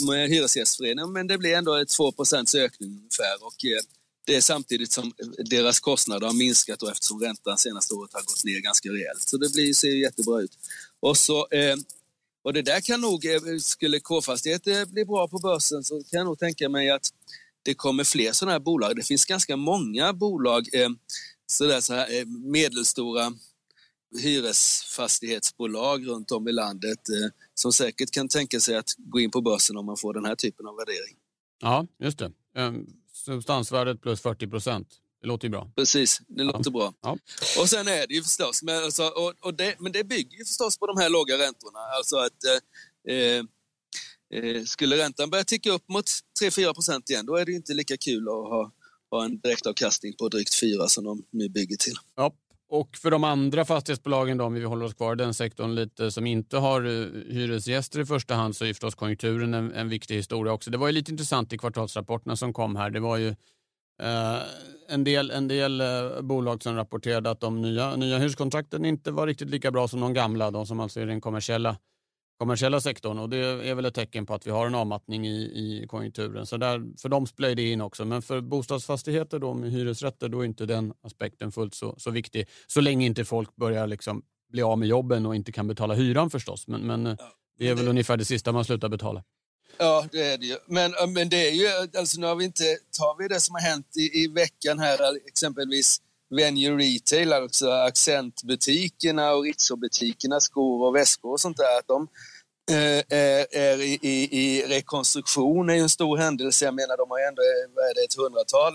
med 0.06 0.28
Hyresgästföreningen, 0.28 1.12
men 1.12 1.26
det 1.26 1.38
blir 1.38 1.54
ändå 1.54 1.84
2% 1.84 2.54
ökning 2.54 2.90
ungefär. 2.90 3.36
Och, 3.46 3.64
eh, 3.64 3.82
det 4.26 4.36
är 4.36 4.40
samtidigt 4.40 4.92
som 4.92 5.12
deras 5.38 5.80
kostnader 5.80 6.26
har 6.26 6.34
minskat 6.34 6.82
och 6.82 6.90
eftersom 6.90 7.20
räntan 7.20 7.58
senaste 7.58 7.94
året 7.94 8.12
har 8.12 8.20
gått 8.20 8.44
ner 8.44 8.60
ganska 8.60 8.88
rejält. 8.88 9.22
Så 9.22 9.36
det 9.36 9.52
blir, 9.52 9.74
ser 9.74 9.88
jättebra 9.88 10.40
ut. 10.40 10.58
Och, 11.00 11.16
så, 11.16 11.48
eh, 11.50 11.76
och 12.42 12.52
det 12.52 12.62
där 12.62 12.80
kan 12.80 13.00
nog, 13.00 13.26
eh, 13.26 13.58
skulle 13.58 14.00
K-fastigheter 14.00 14.80
eh, 14.80 14.86
bli 14.86 15.04
bra 15.04 15.28
på 15.28 15.38
börsen 15.38 15.84
så 15.84 15.94
kan 15.94 16.18
jag 16.18 16.24
nog 16.24 16.38
tänka 16.38 16.68
mig 16.68 16.90
att 16.90 17.06
det 17.62 17.74
kommer 17.74 18.04
fler 18.04 18.32
sådana 18.32 18.52
här 18.52 18.60
bolag. 18.60 18.96
Det 18.96 19.02
finns 19.02 19.24
ganska 19.24 19.56
många 19.56 20.12
bolag, 20.12 20.74
eh, 20.74 20.88
sådär, 21.46 21.80
så 21.80 21.94
här, 21.94 22.24
medelstora 22.50 23.32
hyresfastighetsbolag 24.22 26.06
runt 26.06 26.30
om 26.30 26.48
i 26.48 26.52
landet 26.52 26.98
som 27.54 27.72
säkert 27.72 28.10
kan 28.10 28.28
tänka 28.28 28.60
sig 28.60 28.76
att 28.76 28.94
gå 28.98 29.20
in 29.20 29.30
på 29.30 29.40
börsen 29.40 29.76
om 29.76 29.86
man 29.86 29.96
får 29.96 30.14
den 30.14 30.24
här 30.24 30.34
typen 30.34 30.66
av 30.66 30.76
värdering. 30.76 31.16
Ja, 31.60 31.86
just 31.98 32.18
det. 32.18 32.32
Ehm, 32.56 32.86
substansvärdet 33.12 34.00
plus 34.00 34.20
40 34.20 34.46
procent. 34.46 34.88
Det 35.22 35.28
låter 35.28 35.46
ju 35.46 35.50
bra. 35.50 35.72
Precis, 35.76 36.20
det 36.28 36.44
låter 36.44 36.62
ja. 36.64 36.70
bra. 36.70 36.94
Ja. 37.02 37.18
Och 37.60 37.68
sen 37.68 37.88
är 37.88 38.06
det 38.06 38.14
ju 38.14 38.22
förstås, 38.22 38.62
men, 38.62 38.84
alltså, 38.84 39.02
och, 39.02 39.34
och 39.40 39.54
det, 39.54 39.74
men 39.78 39.92
det 39.92 40.04
bygger 40.04 40.38
ju 40.38 40.44
förstås 40.44 40.78
på 40.78 40.86
de 40.86 40.96
här 40.96 41.10
låga 41.10 41.34
räntorna. 41.34 41.78
Alltså 41.96 42.16
att 42.16 42.44
eh, 43.08 43.16
eh, 43.16 43.44
eh 44.34 44.64
skulle 44.64 44.96
räntan 44.96 45.30
börja 45.30 45.44
ticka 45.44 45.70
upp 45.70 45.88
mot 45.88 46.04
3-4 46.42 46.74
procent 46.74 47.10
igen, 47.10 47.26
då 47.26 47.36
är 47.36 47.44
det 47.44 47.52
inte 47.52 47.74
lika 47.74 47.96
kul 47.96 48.28
att 48.28 48.34
ha, 48.34 48.72
ha 49.10 49.24
en 49.24 49.40
direktavkastning 49.40 50.12
på 50.16 50.28
drygt 50.28 50.54
4 50.60 50.88
som 50.88 51.04
de 51.04 51.24
nu 51.30 51.48
bygger 51.48 51.76
till. 51.76 51.94
Ja, 52.16 52.32
och 52.68 52.96
för 52.96 53.10
de 53.10 53.24
andra 53.24 53.64
fastighetsbolagen, 53.64 54.38
då, 54.38 54.44
om 54.44 54.54
vi 54.54 54.64
håller 54.64 54.84
oss 54.84 54.94
kvar 54.94 55.12
i 55.12 55.16
den 55.16 55.34
sektorn 55.34 55.74
lite, 55.74 56.10
som 56.10 56.26
inte 56.26 56.56
har 56.56 56.84
eh, 56.84 57.34
hyresgäster 57.34 58.00
i 58.00 58.06
första 58.06 58.34
hand, 58.34 58.56
så 58.56 58.64
är 58.64 58.68
förstås 58.68 58.94
konjunkturen 58.94 59.54
en, 59.54 59.72
en 59.72 59.88
viktig 59.88 60.14
historia 60.14 60.52
också. 60.52 60.70
Det 60.70 60.78
var 60.78 60.86
ju 60.86 60.92
lite 60.92 61.10
intressant 61.10 61.52
i 61.52 61.58
kvartalsrapporterna 61.58 62.36
som 62.36 62.52
kom 62.52 62.76
här. 62.76 62.90
Det 62.90 63.00
var 63.00 63.16
ju 63.16 63.34
eh, 64.02 64.42
en 64.88 65.04
del, 65.04 65.30
en 65.30 65.48
del 65.48 65.80
eh, 65.80 66.20
bolag 66.20 66.62
som 66.62 66.76
rapporterade 66.76 67.30
att 67.30 67.40
de 67.40 67.62
nya, 67.62 67.96
nya 67.96 68.18
hyreskontrakten 68.18 68.84
inte 68.84 69.10
var 69.10 69.26
riktigt 69.26 69.50
lika 69.50 69.70
bra 69.70 69.88
som 69.88 70.00
de 70.00 70.14
gamla, 70.14 70.50
de 70.50 70.66
som 70.66 70.80
alltså 70.80 71.00
är 71.00 71.06
den 71.06 71.20
kommersiella 71.20 71.76
kommersiella 72.38 72.80
sektorn 72.80 73.18
och 73.18 73.28
det 73.28 73.36
är 73.36 73.74
väl 73.74 73.84
ett 73.84 73.94
tecken 73.94 74.26
på 74.26 74.34
att 74.34 74.46
vi 74.46 74.50
har 74.50 74.66
en 74.66 74.74
avmattning 74.74 75.26
i, 75.26 75.40
i 75.42 75.86
konjunkturen. 75.88 76.46
Så 76.46 76.56
där, 76.56 76.82
för 76.98 77.08
dem 77.08 77.26
spelar 77.26 77.54
det 77.54 77.70
in 77.70 77.80
också. 77.80 78.04
Men 78.04 78.22
för 78.22 78.40
bostadsfastigheter 78.40 79.38
då 79.38 79.54
med 79.54 79.70
hyresrätter 79.70 80.28
då 80.28 80.40
är 80.40 80.44
inte 80.44 80.66
den 80.66 80.92
aspekten 81.02 81.52
fullt 81.52 81.74
så, 81.74 81.94
så 81.98 82.10
viktig. 82.10 82.48
Så 82.66 82.80
länge 82.80 83.06
inte 83.06 83.24
folk 83.24 83.56
börjar 83.56 83.86
liksom 83.86 84.22
bli 84.52 84.62
av 84.62 84.78
med 84.78 84.88
jobben 84.88 85.26
och 85.26 85.36
inte 85.36 85.52
kan 85.52 85.68
betala 85.68 85.94
hyran 85.94 86.30
förstås. 86.30 86.68
Men, 86.68 86.80
men 86.80 87.04
ja, 87.04 87.16
det 87.58 87.68
är 87.68 87.74
väl 87.74 87.88
ungefär 87.88 88.16
det 88.16 88.24
sista 88.24 88.52
man 88.52 88.64
slutar 88.64 88.88
betala. 88.88 89.24
Ja, 89.78 90.06
det 90.12 90.22
är 90.22 90.38
det 90.38 90.46
ju. 90.46 90.56
Men, 90.66 90.94
men 91.08 91.28
det 91.28 91.48
är 91.48 91.52
ju, 91.52 91.98
alltså 91.98 92.20
nu 92.20 92.26
har 92.26 92.36
vi 92.36 92.44
inte, 92.44 92.64
tar 92.98 93.18
vi 93.18 93.28
det 93.28 93.40
som 93.40 93.54
har 93.54 93.62
hänt 93.62 93.86
i, 93.96 94.22
i 94.22 94.28
veckan 94.28 94.78
här, 94.78 94.98
exempelvis 95.26 96.00
Venue 96.30 96.76
Retail, 96.76 97.32
alltså 97.32 97.70
accentbutikerna 97.70 99.32
och 99.32 99.44
Ritzo-butikerna, 99.44 100.40
skor 100.40 100.86
och 100.86 100.96
väskor 100.96 101.32
och 101.32 101.40
sånt 101.40 101.56
där, 101.56 101.78
att 101.78 101.88
de 101.88 102.08
eh, 102.70 103.04
är 103.60 103.80
i, 103.80 103.98
i, 104.02 104.38
i 104.40 104.66
rekonstruktion 104.66 105.70
är 105.70 105.74
ju 105.74 105.80
en 105.80 105.88
stor 105.88 106.16
händelse. 106.16 106.64
Jag 106.64 106.74
menar, 106.74 106.96
de 106.96 107.10
har 107.10 107.18
ju 107.18 107.24
ändå 107.24 107.42
vad 107.74 107.84
är 107.84 107.94
det, 107.94 108.00
ett, 108.00 108.16
hundratal, 108.16 108.72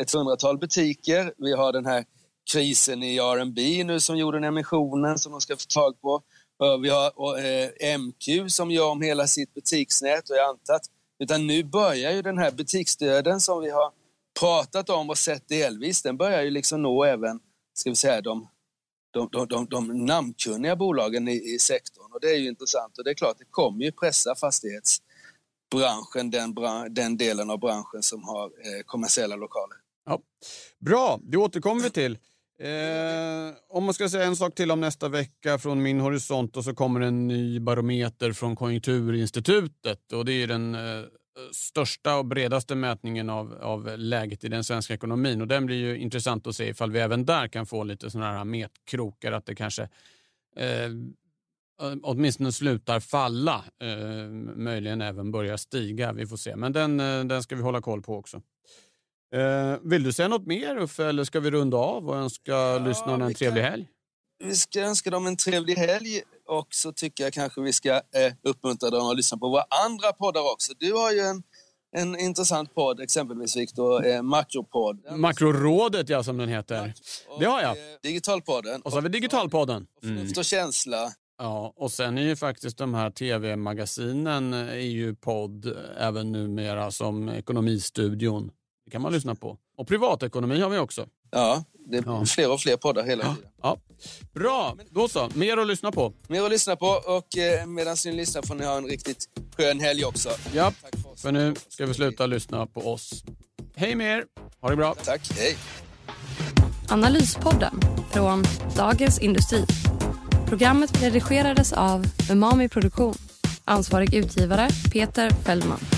ett 0.00 0.12
hundratal 0.12 0.58
butiker. 0.58 1.32
Vi 1.38 1.52
har 1.52 1.72
den 1.72 1.86
här 1.86 2.04
krisen 2.52 3.02
i 3.02 3.18
R&B 3.18 3.84
nu 3.84 4.00
som 4.00 4.16
gjorde 4.16 4.36
den 4.36 4.44
emissionen 4.44 5.18
som 5.18 5.32
de 5.32 5.40
ska 5.40 5.56
få 5.56 5.66
tag 5.74 6.00
på. 6.00 6.22
Vi 6.82 6.88
har 6.88 7.38
eh, 7.38 7.98
MQ 7.98 8.50
som 8.50 8.70
gör 8.70 8.90
om 8.90 9.02
hela 9.02 9.26
sitt 9.26 9.54
butiksnät 9.54 10.30
och 10.30 10.36
jag 10.36 10.48
antar 10.48 10.74
att 10.74 10.86
utan 11.18 11.46
nu 11.46 11.64
börjar 11.64 12.12
ju 12.12 12.22
den 12.22 12.38
här 12.38 12.50
butiksdöden 12.50 13.40
som 13.40 13.60
vi 13.60 13.70
har 13.70 13.92
pratat 14.40 14.90
om 14.90 15.10
och 15.10 15.18
sett 15.18 15.48
delvis, 15.48 16.02
den 16.02 16.16
börjar 16.16 16.42
ju 16.42 16.50
liksom 16.50 16.82
nå 16.82 17.04
även, 17.04 17.40
ska 17.74 17.90
vi 17.90 17.96
säga, 17.96 18.20
de, 18.20 18.48
de, 19.10 19.28
de, 19.32 19.46
de, 19.46 19.66
de 19.66 20.06
namnkunniga 20.06 20.76
bolagen 20.76 21.28
i, 21.28 21.54
i 21.54 21.58
sektorn. 21.58 22.12
Och 22.12 22.20
det 22.20 22.30
är 22.30 22.36
ju 22.36 22.48
intressant 22.48 22.98
och 22.98 23.04
det 23.04 23.10
är 23.10 23.14
klart, 23.14 23.38
det 23.38 23.44
kommer 23.50 23.84
ju 23.84 23.92
pressa 23.92 24.34
fastighetsbranschen, 24.34 26.30
den, 26.30 26.54
den 26.90 27.16
delen 27.16 27.50
av 27.50 27.58
branschen 27.58 28.02
som 28.02 28.24
har 28.24 28.44
eh, 28.46 28.82
kommersiella 28.86 29.36
lokaler. 29.36 29.76
Ja. 30.06 30.20
Bra, 30.78 31.20
det 31.22 31.36
återkommer 31.36 31.82
vi 31.82 31.90
till. 31.90 32.18
Eh, 32.60 33.54
om 33.68 33.84
man 33.84 33.94
ska 33.94 34.08
säga 34.08 34.24
en 34.24 34.36
sak 34.36 34.54
till 34.54 34.70
om 34.70 34.80
nästa 34.80 35.08
vecka 35.08 35.58
från 35.58 35.82
min 35.82 36.00
horisont 36.00 36.56
och 36.56 36.64
så 36.64 36.74
kommer 36.74 37.00
en 37.00 37.28
ny 37.28 37.60
barometer 37.60 38.32
från 38.32 38.56
Konjunkturinstitutet 38.56 40.12
och 40.12 40.24
det 40.24 40.32
är 40.32 40.46
den 40.46 40.74
eh, 40.74 41.04
största 41.52 42.16
och 42.16 42.26
bredaste 42.26 42.74
mätningen 42.74 43.30
av, 43.30 43.58
av 43.60 43.98
läget 43.98 44.44
i 44.44 44.48
den 44.48 44.64
svenska 44.64 44.94
ekonomin 44.94 45.40
och 45.40 45.48
den 45.48 45.66
blir 45.66 45.76
ju 45.76 45.98
intressant 45.98 46.46
att 46.46 46.56
se 46.56 46.68
ifall 46.68 46.90
vi 46.90 46.98
även 46.98 47.24
där 47.24 47.48
kan 47.48 47.66
få 47.66 47.84
lite 47.84 48.10
sådana 48.10 48.38
här 48.38 48.44
metkrokar 48.44 49.32
att 49.32 49.46
det 49.46 49.54
kanske 49.54 49.82
eh, 50.56 50.90
åtminstone 52.02 52.52
slutar 52.52 53.00
falla, 53.00 53.64
eh, 53.82 54.30
möjligen 54.56 55.00
även 55.00 55.32
börjar 55.32 55.56
stiga. 55.56 56.12
Vi 56.12 56.26
får 56.26 56.36
se, 56.36 56.56
men 56.56 56.72
den, 56.72 57.00
eh, 57.00 57.24
den 57.24 57.42
ska 57.42 57.56
vi 57.56 57.62
hålla 57.62 57.80
koll 57.80 58.02
på 58.02 58.16
också. 58.16 58.42
Eh, 59.34 59.78
vill 59.82 60.02
du 60.02 60.12
säga 60.12 60.28
något 60.28 60.46
mer 60.46 60.76
Uffe 60.76 61.04
eller 61.04 61.24
ska 61.24 61.40
vi 61.40 61.50
runda 61.50 61.76
av 61.76 62.08
och 62.08 62.16
önska 62.16 62.52
ja, 62.52 62.78
lyssnarna 62.78 63.24
en 63.24 63.34
trevlig 63.34 63.62
helg? 63.62 63.86
Vi 64.44 64.56
ska 64.56 64.80
önska 64.80 65.10
dem 65.10 65.26
en 65.26 65.36
trevlig 65.36 65.74
helg 65.74 66.22
och 66.46 66.66
så 66.70 66.92
tycker 66.92 67.24
jag 67.24 67.32
kanske 67.32 67.60
vi 67.60 67.72
ska 67.72 67.90
eh, 67.90 68.32
uppmuntra 68.42 68.90
dem 68.90 69.10
att 69.10 69.16
lyssna 69.16 69.38
på 69.38 69.48
våra 69.48 69.64
andra 69.86 70.12
poddar 70.12 70.52
också. 70.52 70.72
Du 70.78 70.92
har 70.92 71.12
ju 71.12 71.20
en, 71.20 71.42
en 71.96 72.18
intressant 72.18 72.74
podd, 72.74 73.00
exempelvis 73.00 73.56
Viktor, 73.56 74.06
eh, 74.06 74.22
Makropodden. 74.22 75.20
Makrorådet 75.20 76.08
ja, 76.08 76.22
som 76.22 76.36
den 76.36 76.48
heter. 76.48 76.94
Och, 77.28 77.40
det 77.40 77.46
har 77.46 77.62
jag. 77.62 77.70
Eh, 77.70 77.82
Digitalpodden. 78.02 78.82
Och 78.82 78.90
så 78.90 78.96
har 78.96 79.02
vi 79.02 79.08
Digitalpodden. 79.08 79.86
Och 79.96 80.02
Förnuft 80.02 80.38
och 80.38 80.44
känsla. 80.44 81.12
Ja, 81.38 81.72
och 81.76 81.92
sen 81.92 82.18
är 82.18 82.22
ju 82.22 82.36
faktiskt 82.36 82.78
de 82.78 82.94
här 82.94 83.10
tv-magasinen 83.10 84.52
är 84.52 84.76
ju 84.76 85.14
podd 85.14 85.76
även 85.98 86.32
numera 86.32 86.90
som 86.90 87.28
Ekonomistudion. 87.28 88.50
Det 88.88 88.92
kan 88.92 89.02
man 89.02 89.12
lyssna 89.12 89.34
på. 89.34 89.56
Och 89.78 89.88
privatekonomi 89.88 90.60
har 90.60 90.70
vi 90.70 90.78
också. 90.78 91.06
Ja, 91.30 91.64
det 91.90 91.96
är 91.96 92.02
ja. 92.06 92.24
fler 92.24 92.52
och 92.52 92.60
fler 92.60 92.76
poddar 92.76 93.04
hela 93.04 93.34
tiden. 93.34 93.50
Ja. 93.62 93.78
Bra, 94.34 94.76
då 94.90 95.08
så. 95.08 95.30
Mer 95.34 95.56
att 95.56 95.66
lyssna 95.66 95.92
på. 95.92 96.12
Mer 96.28 96.42
att 96.42 96.50
lyssna 96.50 96.76
på 96.76 96.86
och 96.86 97.38
eh, 97.38 97.66
medan 97.66 97.96
ni 98.04 98.12
lyssnar 98.12 98.42
får 98.42 98.54
ni 98.54 98.64
ha 98.64 98.76
en 98.76 98.86
riktigt 98.86 99.28
skön 99.56 99.80
helg 99.80 100.04
också. 100.04 100.28
Ja, 100.54 100.70
för, 100.70 101.16
för 101.16 101.32
nu 101.32 101.54
ska 101.68 101.86
vi 101.86 101.94
sluta 101.94 102.26
lyssna 102.26 102.66
på 102.66 102.80
oss. 102.80 103.24
Hej 103.76 103.94
med 103.94 104.18
er. 104.18 104.24
Ha 104.60 104.70
det 104.70 104.76
bra. 104.76 104.94
Tack, 105.04 105.30
hej. 105.30 105.56
Analyspodden 106.88 107.80
från 108.12 108.44
Dagens 108.76 109.18
Industri. 109.18 109.64
Programmet 110.46 111.02
redigerades 111.02 111.72
av 111.72 112.04
Umami 112.30 112.68
Produktion. 112.68 113.14
Ansvarig 113.64 114.14
utgivare 114.14 114.68
Peter 114.92 115.30
Fellman. 115.30 115.97